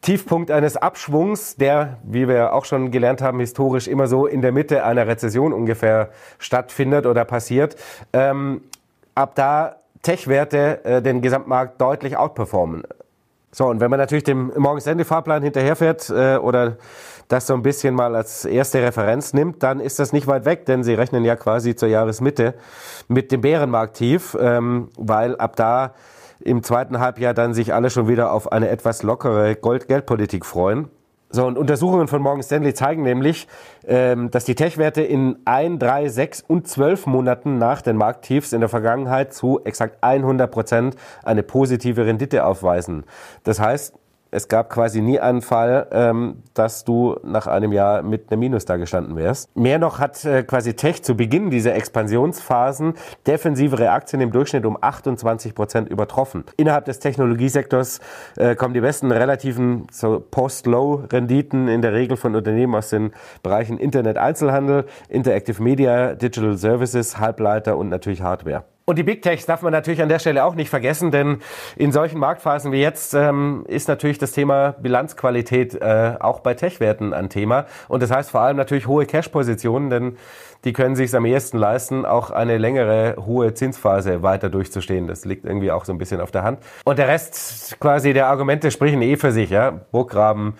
Tiefpunkt 0.00 0.50
eines 0.50 0.76
Abschwungs, 0.76 1.56
der, 1.56 1.98
wie 2.02 2.26
wir 2.26 2.54
auch 2.54 2.64
schon 2.64 2.90
gelernt 2.90 3.22
haben, 3.22 3.38
historisch 3.38 3.86
immer 3.86 4.08
so 4.08 4.26
in 4.26 4.42
der 4.42 4.50
Mitte 4.50 4.84
einer 4.84 5.06
Rezession 5.06 5.52
ungefähr 5.52 6.08
stattfindet 6.38 7.06
oder 7.06 7.24
passiert, 7.24 7.76
ähm, 8.12 8.62
ab 9.14 9.36
da 9.36 9.76
Tech-Werte 10.02 10.84
äh, 10.84 11.02
den 11.02 11.22
Gesamtmarkt 11.22 11.80
deutlich 11.80 12.16
outperformen. 12.16 12.82
So, 13.52 13.66
und 13.66 13.80
wenn 13.80 13.90
man 13.90 14.00
natürlich 14.00 14.24
dem 14.24 14.50
Morgan 14.56 14.80
Stanley 14.80 15.04
Fahrplan 15.04 15.42
hinterherfährt 15.42 16.10
äh, 16.10 16.36
oder 16.36 16.78
das 17.32 17.46
so 17.46 17.54
ein 17.54 17.62
bisschen 17.62 17.94
mal 17.94 18.14
als 18.14 18.44
erste 18.44 18.82
Referenz 18.82 19.32
nimmt, 19.32 19.62
dann 19.62 19.80
ist 19.80 19.98
das 19.98 20.12
nicht 20.12 20.26
weit 20.26 20.44
weg, 20.44 20.66
denn 20.66 20.84
sie 20.84 20.94
rechnen 20.94 21.24
ja 21.24 21.36
quasi 21.36 21.74
zur 21.74 21.88
Jahresmitte 21.88 22.54
mit 23.08 23.32
dem 23.32 23.40
Bärenmarkt 23.40 23.96
tief, 23.96 24.36
ähm, 24.38 24.90
weil 24.98 25.36
ab 25.36 25.56
da 25.56 25.94
im 26.40 26.62
zweiten 26.62 26.98
Halbjahr 26.98 27.34
dann 27.34 27.54
sich 27.54 27.72
alle 27.72 27.88
schon 27.90 28.08
wieder 28.08 28.32
auf 28.32 28.52
eine 28.52 28.68
etwas 28.68 29.02
lockere 29.02 29.56
Gold-Geldpolitik 29.56 30.44
freuen. 30.44 30.88
So, 31.34 31.46
und 31.46 31.56
Untersuchungen 31.56 32.08
von 32.08 32.20
Morgan 32.20 32.42
Stanley 32.42 32.74
zeigen 32.74 33.04
nämlich, 33.04 33.48
ähm, 33.86 34.30
dass 34.30 34.44
die 34.44 34.54
Tech-Werte 34.54 35.00
in 35.00 35.38
ein, 35.46 35.78
drei, 35.78 36.08
sechs 36.08 36.44
und 36.46 36.68
zwölf 36.68 37.06
Monaten 37.06 37.56
nach 37.56 37.80
den 37.80 37.96
Markttiefs 37.96 38.52
in 38.52 38.60
der 38.60 38.68
Vergangenheit 38.68 39.32
zu 39.32 39.58
exakt 39.64 39.96
100 40.02 40.50
Prozent 40.50 40.96
eine 41.22 41.42
positive 41.42 42.04
Rendite 42.04 42.44
aufweisen. 42.44 43.04
Das 43.44 43.60
heißt, 43.60 43.94
es 44.32 44.48
gab 44.48 44.70
quasi 44.70 45.02
nie 45.02 45.20
einen 45.20 45.42
Fall, 45.42 45.86
ähm, 45.92 46.42
dass 46.54 46.84
du 46.84 47.16
nach 47.22 47.46
einem 47.46 47.70
Jahr 47.70 48.02
mit 48.02 48.32
einem 48.32 48.40
Minus 48.40 48.64
da 48.64 48.78
gestanden 48.78 49.14
wärst. 49.14 49.54
Mehr 49.54 49.78
noch 49.78 49.98
hat 49.98 50.24
äh, 50.24 50.42
quasi 50.42 50.74
Tech 50.74 51.02
zu 51.02 51.14
Beginn 51.14 51.50
dieser 51.50 51.74
Expansionsphasen 51.74 52.94
defensivere 53.26 53.90
Aktien 53.90 54.22
im 54.22 54.32
Durchschnitt 54.32 54.64
um 54.64 54.78
28 54.80 55.54
Prozent 55.54 55.88
übertroffen. 55.90 56.44
Innerhalb 56.56 56.86
des 56.86 56.98
Technologiesektors 56.98 58.00
äh, 58.36 58.56
kommen 58.56 58.72
die 58.72 58.80
besten 58.80 59.12
relativen 59.12 59.86
so 59.92 60.24
Post-Low-Renditen 60.30 61.68
in 61.68 61.82
der 61.82 61.92
Regel 61.92 62.16
von 62.16 62.34
Unternehmen 62.34 62.74
aus 62.74 62.88
den 62.88 63.12
Bereichen 63.42 63.76
Internet-Einzelhandel, 63.76 64.86
Interactive 65.10 65.62
Media, 65.62 66.14
Digital 66.14 66.56
Services, 66.56 67.18
Halbleiter 67.18 67.76
und 67.76 67.90
natürlich 67.90 68.22
Hardware. 68.22 68.64
Und 68.84 68.98
die 68.98 69.04
Big 69.04 69.22
Techs 69.22 69.46
darf 69.46 69.62
man 69.62 69.72
natürlich 69.72 70.02
an 70.02 70.08
der 70.08 70.18
Stelle 70.18 70.44
auch 70.44 70.54
nicht 70.54 70.68
vergessen, 70.68 71.10
denn 71.12 71.38
in 71.76 71.92
solchen 71.92 72.18
Marktphasen 72.18 72.72
wie 72.72 72.80
jetzt 72.80 73.14
ähm, 73.14 73.64
ist 73.68 73.86
natürlich 73.88 74.18
das 74.18 74.32
Thema 74.32 74.72
Bilanzqualität 74.72 75.74
äh, 75.74 76.16
auch 76.18 76.40
bei 76.40 76.54
Tech-Werten 76.54 77.12
ein 77.12 77.28
Thema. 77.28 77.66
Und 77.88 78.02
das 78.02 78.10
heißt 78.10 78.30
vor 78.30 78.40
allem 78.40 78.56
natürlich 78.56 78.88
hohe 78.88 79.06
Cash-Positionen, 79.06 79.88
denn 79.88 80.16
die 80.64 80.72
können 80.72 80.96
sich 80.96 81.14
am 81.14 81.24
ehesten 81.24 81.58
leisten, 81.58 82.04
auch 82.04 82.30
eine 82.30 82.58
längere 82.58 83.16
hohe 83.24 83.54
Zinsphase 83.54 84.22
weiter 84.22 84.48
durchzustehen. 84.48 85.06
Das 85.06 85.24
liegt 85.24 85.44
irgendwie 85.44 85.72
auch 85.72 85.84
so 85.84 85.92
ein 85.92 85.98
bisschen 85.98 86.20
auf 86.20 86.30
der 86.30 86.44
Hand. 86.44 86.60
Und 86.84 86.98
der 86.98 87.08
Rest 87.08 87.78
quasi 87.80 88.12
der 88.12 88.28
Argumente 88.28 88.70
sprechen 88.70 89.02
eh 89.02 89.16
für 89.16 89.32
sich, 89.32 89.50
ja. 89.50 89.72
Burggraben, 89.90 90.54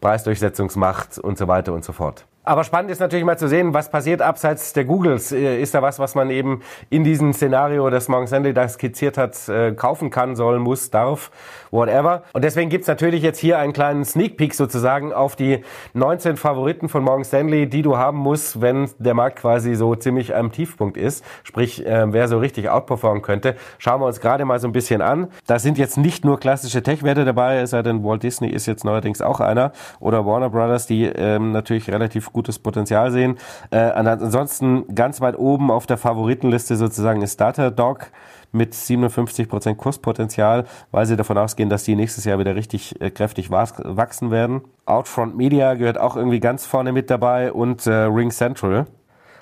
Preisdurchsetzungsmacht 0.00 1.18
und 1.18 1.38
so 1.38 1.48
weiter 1.48 1.72
und 1.72 1.84
so 1.84 1.92
fort. 1.92 2.27
Aber 2.48 2.64
spannend 2.64 2.90
ist 2.90 2.98
natürlich 2.98 3.26
mal 3.26 3.36
zu 3.36 3.46
sehen, 3.46 3.74
was 3.74 3.90
passiert 3.90 4.22
abseits 4.22 4.72
der 4.72 4.86
Googles. 4.86 5.32
Äh, 5.32 5.60
ist 5.60 5.74
da 5.74 5.82
was, 5.82 5.98
was 5.98 6.14
man 6.14 6.30
eben 6.30 6.62
in 6.88 7.04
diesem 7.04 7.34
Szenario, 7.34 7.90
das 7.90 8.08
Morgan 8.08 8.26
Stanley 8.26 8.54
da 8.54 8.66
skizziert 8.66 9.18
hat, 9.18 9.50
äh, 9.50 9.72
kaufen 9.72 10.08
kann, 10.08 10.34
soll, 10.34 10.58
muss, 10.58 10.88
darf, 10.88 11.30
whatever. 11.70 12.22
Und 12.32 12.44
deswegen 12.44 12.70
gibt's 12.70 12.88
natürlich 12.88 13.22
jetzt 13.22 13.38
hier 13.38 13.58
einen 13.58 13.74
kleinen 13.74 14.02
Sneak 14.06 14.38
Peek 14.38 14.54
sozusagen 14.54 15.12
auf 15.12 15.36
die 15.36 15.62
19 15.92 16.38
Favoriten 16.38 16.88
von 16.88 17.04
Morgan 17.04 17.22
Stanley, 17.22 17.68
die 17.68 17.82
du 17.82 17.98
haben 17.98 18.16
musst, 18.16 18.62
wenn 18.62 18.88
der 18.98 19.12
Markt 19.12 19.40
quasi 19.40 19.74
so 19.74 19.94
ziemlich 19.94 20.34
am 20.34 20.50
Tiefpunkt 20.50 20.96
ist. 20.96 21.22
Sprich, 21.42 21.84
äh, 21.84 22.10
wer 22.10 22.28
so 22.28 22.38
richtig 22.38 22.70
outperformen 22.70 23.20
könnte. 23.20 23.56
Schauen 23.76 24.00
wir 24.00 24.06
uns 24.06 24.22
gerade 24.22 24.46
mal 24.46 24.58
so 24.58 24.68
ein 24.68 24.72
bisschen 24.72 25.02
an. 25.02 25.28
Da 25.46 25.58
sind 25.58 25.76
jetzt 25.76 25.98
nicht 25.98 26.24
nur 26.24 26.40
klassische 26.40 26.82
Tech-Werte 26.82 27.26
dabei, 27.26 27.58
es 27.58 27.70
sei 27.70 27.82
denn, 27.82 28.02
Walt 28.02 28.22
Disney 28.22 28.48
ist 28.48 28.64
jetzt 28.64 28.86
neuerdings 28.86 29.20
auch 29.20 29.40
einer. 29.40 29.72
Oder 30.00 30.24
Warner 30.24 30.48
Brothers, 30.48 30.86
die 30.86 31.04
ähm, 31.04 31.52
natürlich 31.52 31.90
relativ 31.90 32.32
gutes 32.38 32.60
Potenzial 32.60 33.10
sehen. 33.10 33.36
Äh, 33.70 33.78
ansonsten 33.78 34.94
ganz 34.94 35.20
weit 35.20 35.36
oben 35.36 35.72
auf 35.72 35.86
der 35.86 35.96
Favoritenliste 35.96 36.76
sozusagen 36.76 37.20
ist 37.20 37.40
Datadog 37.40 38.12
mit 38.52 38.74
57% 38.74 39.74
Kurspotenzial, 39.74 40.64
weil 40.92 41.04
sie 41.04 41.16
davon 41.16 41.36
ausgehen, 41.36 41.68
dass 41.68 41.82
die 41.82 41.96
nächstes 41.96 42.24
Jahr 42.24 42.38
wieder 42.38 42.54
richtig 42.54 43.00
äh, 43.00 43.10
kräftig 43.10 43.50
wachsen 43.50 44.30
werden. 44.30 44.62
Outfront 44.86 45.36
Media 45.36 45.74
gehört 45.74 45.98
auch 45.98 46.16
irgendwie 46.16 46.38
ganz 46.38 46.64
vorne 46.64 46.92
mit 46.92 47.10
dabei 47.10 47.52
und 47.52 47.86
äh, 47.88 47.92
Ring 47.92 48.30
Central. 48.30 48.86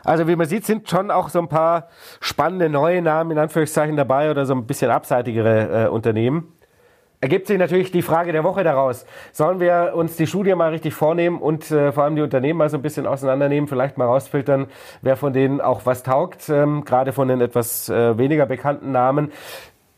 Also 0.03 0.27
wie 0.27 0.37
man 0.37 0.47
sieht, 0.47 0.65
sind 0.65 0.89
schon 0.89 1.11
auch 1.11 1.29
so 1.29 1.39
ein 1.39 1.49
paar 1.49 1.89
spannende 2.21 2.71
neue 2.71 3.03
Namen 3.03 3.33
in 3.33 3.39
Anführungszeichen 3.39 3.97
dabei 3.97 4.31
oder 4.31 4.47
so 4.47 4.55
ein 4.55 4.67
bisschen 4.67 4.91
abseitigere 4.91 5.85
äh, 5.85 5.89
Unternehmen 5.89 6.56
ergibt 7.27 7.49
sich 7.49 7.59
natürlich 7.59 7.91
die 7.91 8.03
Frage 8.03 8.31
der 8.31 8.45
Woche 8.45 8.63
daraus. 8.63 9.05
Sollen 9.33 9.59
wir 9.59 9.95
uns 9.97 10.15
die 10.15 10.29
Studie 10.29 10.55
mal 10.55 10.71
richtig 10.71 10.95
vornehmen 10.95 11.41
und 11.41 11.69
äh, 11.73 11.91
vor 11.91 12.05
allem 12.05 12.15
die 12.15 12.23
Unternehmen 12.23 12.57
mal 12.57 12.71
so 12.71 12.77
ein 12.77 12.83
bisschen 12.83 13.05
auseinandernehmen, 13.05 13.67
vielleicht 13.69 13.99
mal 13.99 14.05
rausfiltern, 14.05 14.69
wer 15.03 15.17
von 15.17 15.33
denen 15.33 15.61
auch 15.61 15.87
was 15.87 16.05
taugt, 16.05 16.49
ähm, 16.49 16.85
gerade 16.85 17.13
von 17.13 17.27
den 17.27 17.41
etwas 17.41 17.89
äh, 17.89 18.17
weniger 18.17 18.47
bekannten 18.47 18.93
Namen. 18.93 19.33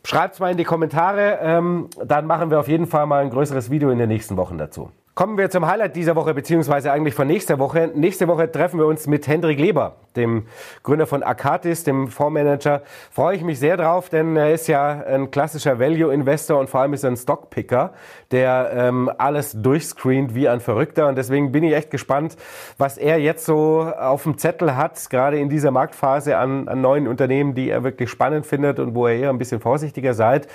Schreibt's 0.05 0.41
mal 0.41 0.51
in 0.51 0.57
die 0.57 0.65
Kommentare, 0.65 1.39
ähm, 1.43 1.91
dann 2.03 2.25
machen 2.25 2.51
wir 2.51 2.61
auf 2.61 2.69
jeden 2.69 2.87
Fall 2.87 3.05
mal 3.05 3.23
ein 3.23 3.29
größeres 3.29 3.71
Video 3.71 3.91
in 3.91 3.99
den 3.99 4.09
nächsten 4.09 4.39
Wochen 4.39 4.57
dazu. 4.57 4.91
Kommen 5.15 5.37
wir 5.37 5.51
zum 5.51 5.67
Highlight 5.67 5.97
dieser 5.97 6.17
Woche, 6.17 6.33
beziehungsweise 6.33 6.93
eigentlich 6.93 7.13
von 7.13 7.27
nächster 7.27 7.59
Woche. 7.59 7.91
Nächste 7.95 8.27
Woche 8.27 8.51
treffen 8.51 8.79
wir 8.79 8.87
uns 8.87 9.07
mit 9.07 9.29
Hendrik 9.29 9.59
Leber. 9.59 9.97
Dem 10.19 10.47
Gründer 10.83 11.07
von 11.07 11.23
Akatis, 11.23 11.85
dem 11.85 12.09
Fondsmanager. 12.09 12.83
Freue 13.11 13.37
ich 13.37 13.43
mich 13.43 13.59
sehr 13.59 13.79
drauf, 13.79 14.11
denn 14.11 14.37
er 14.37 14.53
ist 14.53 14.69
ja 14.69 15.03
ein 15.07 15.31
klassischer 15.31 15.79
Value-Investor 15.79 16.59
und 16.59 16.69
vor 16.69 16.81
allem 16.81 16.93
ist 16.93 17.05
er 17.05 17.11
ein 17.11 17.17
Stockpicker, 17.17 17.93
der 18.31 18.71
ähm, 18.75 19.11
alles 19.17 19.53
durchscreent 19.53 20.35
wie 20.35 20.49
ein 20.49 20.61
Verrückter. 20.61 21.09
Und 21.09 21.17
deswegen 21.17 21.53
bin 21.53 21.65
ich 21.65 21.75
echt 21.75 21.91
gespannt, 21.91 22.37
was 22.77 22.99
er 22.99 23.19
jetzt 23.19 23.47
so 23.47 23.83
auf 23.83 24.25
dem 24.25 24.37
Zettel 24.37 24.77
hat, 24.77 25.09
gerade 25.09 25.39
in 25.39 25.49
dieser 25.49 25.71
Marktphase 25.71 26.37
an, 26.37 26.69
an 26.69 26.81
neuen 26.83 27.09
Unternehmen, 27.09 27.55
die 27.55 27.71
er 27.71 27.85
wirklich 27.85 28.11
spannend 28.11 28.45
findet 28.45 28.79
und 28.79 28.95
wo 28.95 29.07
er 29.07 29.15
eher 29.15 29.31
ein 29.31 29.39
bisschen 29.39 29.61
vorsichtiger 29.61 30.13
seid. 30.13 30.49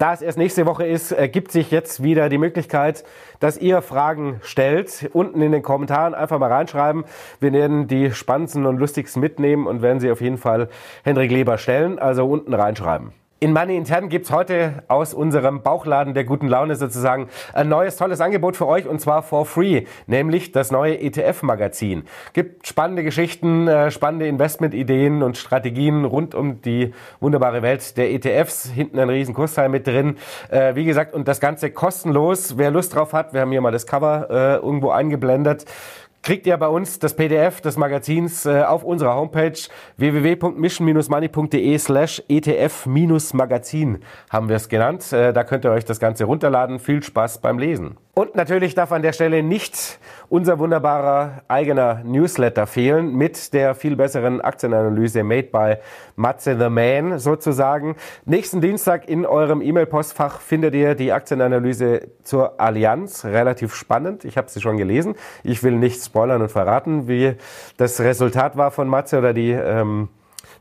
Da 0.00 0.14
es 0.14 0.22
erst 0.22 0.38
nächste 0.38 0.64
Woche 0.64 0.86
ist, 0.86 1.12
ergibt 1.12 1.52
sich 1.52 1.70
jetzt 1.70 2.02
wieder 2.02 2.30
die 2.30 2.38
Möglichkeit, 2.38 3.04
dass 3.38 3.58
ihr 3.58 3.82
Fragen 3.82 4.40
stellt. 4.42 5.10
Unten 5.12 5.42
in 5.42 5.52
den 5.52 5.62
Kommentaren 5.62 6.14
einfach 6.14 6.38
mal 6.38 6.50
reinschreiben. 6.50 7.04
Wir 7.38 7.52
werden 7.52 7.86
die 7.86 8.10
spannendsten 8.10 8.64
und 8.64 8.78
lustigsten 8.78 9.09
mitnehmen 9.16 9.66
und 9.66 9.82
werden 9.82 10.00
sie 10.00 10.10
auf 10.10 10.20
jeden 10.20 10.38
Fall 10.38 10.68
Hendrik 11.04 11.30
Leber 11.30 11.58
stellen. 11.58 11.98
Also 11.98 12.26
unten 12.26 12.54
reinschreiben. 12.54 13.12
In 13.42 13.54
Money 13.54 13.74
Intern 13.74 14.10
gibt's 14.10 14.30
heute 14.30 14.82
aus 14.88 15.14
unserem 15.14 15.62
Bauchladen 15.62 16.12
der 16.12 16.24
guten 16.24 16.46
Laune 16.46 16.76
sozusagen 16.76 17.30
ein 17.54 17.70
neues 17.70 17.96
tolles 17.96 18.20
Angebot 18.20 18.54
für 18.54 18.66
euch 18.66 18.86
und 18.86 19.00
zwar 19.00 19.22
for 19.22 19.46
free, 19.46 19.84
nämlich 20.06 20.52
das 20.52 20.70
neue 20.70 21.00
ETF-Magazin. 21.00 22.02
Gibt 22.34 22.66
spannende 22.66 23.02
Geschichten, 23.02 23.66
äh, 23.66 23.90
spannende 23.90 24.26
Investmentideen 24.28 25.22
und 25.22 25.38
Strategien 25.38 26.04
rund 26.04 26.34
um 26.34 26.60
die 26.60 26.92
wunderbare 27.20 27.62
Welt 27.62 27.96
der 27.96 28.10
ETFs. 28.10 28.66
Hinten 28.66 28.98
ein 28.98 29.08
riesen 29.08 29.32
Kursteil 29.32 29.70
mit 29.70 29.86
drin. 29.86 30.18
Äh, 30.50 30.74
wie 30.74 30.84
gesagt, 30.84 31.14
und 31.14 31.26
das 31.26 31.40
Ganze 31.40 31.70
kostenlos. 31.70 32.58
Wer 32.58 32.70
Lust 32.70 32.94
drauf 32.94 33.14
hat, 33.14 33.32
wir 33.32 33.40
haben 33.40 33.52
hier 33.52 33.62
mal 33.62 33.72
das 33.72 33.86
Cover 33.86 34.26
äh, 34.28 34.56
irgendwo 34.56 34.90
eingeblendet 34.90 35.64
kriegt 36.22 36.46
ihr 36.46 36.56
bei 36.56 36.68
uns 36.68 36.98
das 36.98 37.14
PDF 37.14 37.60
des 37.60 37.76
Magazins 37.76 38.46
äh, 38.46 38.62
auf 38.62 38.84
unserer 38.84 39.14
Homepage 39.14 39.58
www.mission-money.de 39.96 41.78
slash 41.78 42.22
ETF-Magazin 42.28 43.98
haben 44.28 44.48
wir 44.48 44.56
es 44.56 44.68
genannt. 44.68 45.12
Äh, 45.12 45.32
da 45.32 45.44
könnt 45.44 45.64
ihr 45.64 45.70
euch 45.70 45.84
das 45.84 46.00
Ganze 46.00 46.24
runterladen. 46.24 46.78
Viel 46.78 47.02
Spaß 47.02 47.38
beim 47.38 47.58
Lesen. 47.58 47.96
Und 48.20 48.34
natürlich 48.34 48.74
darf 48.74 48.92
an 48.92 49.00
der 49.00 49.14
Stelle 49.14 49.42
nicht 49.42 49.98
unser 50.28 50.58
wunderbarer 50.58 51.40
eigener 51.48 52.02
Newsletter 52.04 52.66
fehlen 52.66 53.14
mit 53.14 53.54
der 53.54 53.74
viel 53.74 53.96
besseren 53.96 54.42
Aktienanalyse 54.42 55.24
made 55.24 55.44
by 55.44 55.76
Matze 56.16 56.54
the 56.58 56.68
Man 56.68 57.18
sozusagen. 57.18 57.96
Nächsten 58.26 58.60
Dienstag 58.60 59.08
in 59.08 59.24
eurem 59.24 59.62
E-Mail-Postfach 59.62 60.42
findet 60.42 60.74
ihr 60.74 60.94
die 60.94 61.12
Aktienanalyse 61.12 62.08
zur 62.22 62.60
Allianz. 62.60 63.24
Relativ 63.24 63.74
spannend. 63.74 64.26
Ich 64.26 64.36
habe 64.36 64.50
sie 64.50 64.60
schon 64.60 64.76
gelesen. 64.76 65.14
Ich 65.42 65.62
will 65.62 65.76
nicht 65.76 66.04
spoilern 66.04 66.42
und 66.42 66.50
verraten, 66.50 67.08
wie 67.08 67.36
das 67.78 68.00
Resultat 68.00 68.54
war 68.54 68.70
von 68.70 68.86
Matze 68.86 69.16
oder 69.16 69.32
die 69.32 69.52
ähm, 69.52 70.10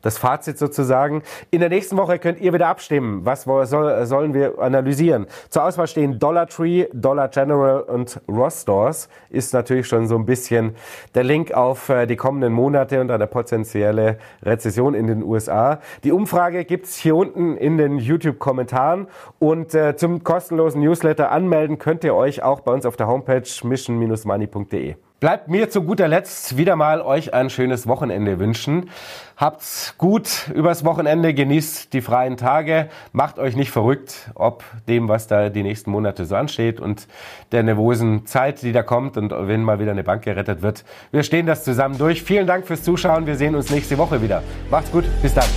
das 0.01 0.17
Fazit 0.17 0.57
sozusagen. 0.57 1.23
In 1.51 1.59
der 1.59 1.69
nächsten 1.69 1.97
Woche 1.97 2.19
könnt 2.19 2.39
ihr 2.39 2.53
wieder 2.53 2.67
abstimmen. 2.67 3.25
Was 3.25 3.43
soll, 3.43 4.05
sollen 4.05 4.33
wir 4.33 4.59
analysieren? 4.59 5.27
Zur 5.49 5.63
Auswahl 5.63 5.87
stehen 5.87 6.19
Dollar 6.19 6.47
Tree, 6.47 6.87
Dollar 6.93 7.27
General 7.27 7.81
und 7.81 8.21
Ross 8.27 8.61
Stores. 8.61 9.09
Ist 9.29 9.53
natürlich 9.53 9.87
schon 9.87 10.07
so 10.07 10.15
ein 10.15 10.25
bisschen 10.25 10.75
der 11.15 11.23
Link 11.23 11.51
auf 11.53 11.89
äh, 11.89 12.05
die 12.05 12.15
kommenden 12.15 12.53
Monate 12.53 13.01
und 13.01 13.11
eine 13.11 13.27
potenzielle 13.27 14.17
Rezession 14.43 14.93
in 14.93 15.07
den 15.07 15.23
USA. 15.23 15.79
Die 16.03 16.11
Umfrage 16.11 16.65
gibt's 16.65 16.95
hier 16.95 17.15
unten 17.15 17.57
in 17.57 17.77
den 17.77 17.97
YouTube-Kommentaren 17.97 19.07
und 19.39 19.73
äh, 19.73 19.95
zum 19.95 20.23
kostenlosen 20.23 20.81
Newsletter 20.81 21.31
anmelden 21.31 21.79
könnt 21.79 22.03
ihr 22.03 22.15
euch 22.15 22.43
auch 22.43 22.61
bei 22.61 22.73
uns 22.73 22.85
auf 22.85 22.95
der 22.95 23.07
Homepage 23.07 23.43
mission-money.de. 23.63 24.95
Bleibt 25.19 25.49
mir 25.49 25.69
zu 25.69 25.83
guter 25.83 26.07
Letzt 26.07 26.55
wieder 26.55 26.77
mal 26.77 27.01
euch 27.01 27.33
ein 27.33 27.49
schönes 27.49 27.87
Wochenende 27.87 28.39
wünschen. 28.39 28.89
Habt's 29.35 29.95
gut 29.97 30.49
übers 30.53 30.85
Wochenende, 30.85 31.33
genießt 31.33 31.91
die 31.91 32.01
freien 32.01 32.37
Tage, 32.37 32.87
macht 33.11 33.37
euch 33.37 33.57
nicht 33.57 33.71
verrückt, 33.71 34.31
ob 34.35 34.63
dem, 34.87 35.09
was 35.09 35.27
da 35.27 35.49
die 35.49 35.63
nächsten 35.63 35.91
Monate 35.91 36.25
so 36.25 36.35
ansteht 36.35 36.79
und 36.79 37.07
der 37.51 37.63
nervosen 37.63 38.25
Zeit, 38.27 38.61
die 38.61 38.71
da 38.71 38.81
kommt 38.81 39.17
und 39.17 39.31
wenn 39.31 39.63
mal 39.63 39.79
wieder 39.79 39.91
eine 39.91 40.05
Bank 40.05 40.23
gerettet 40.23 40.61
wird. 40.61 40.85
Wir 41.11 41.23
stehen 41.23 41.45
das 41.45 41.65
zusammen 41.65 41.97
durch. 41.97 42.23
Vielen 42.23 42.47
Dank 42.47 42.65
fürs 42.65 42.83
Zuschauen. 42.83 43.25
Wir 43.25 43.35
sehen 43.35 43.55
uns 43.55 43.69
nächste 43.69 43.97
Woche 43.97 44.21
wieder. 44.21 44.41
Macht's 44.71 44.91
gut. 44.91 45.03
Bis 45.21 45.33
dann. 45.33 45.47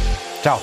Ciao. 0.43 0.59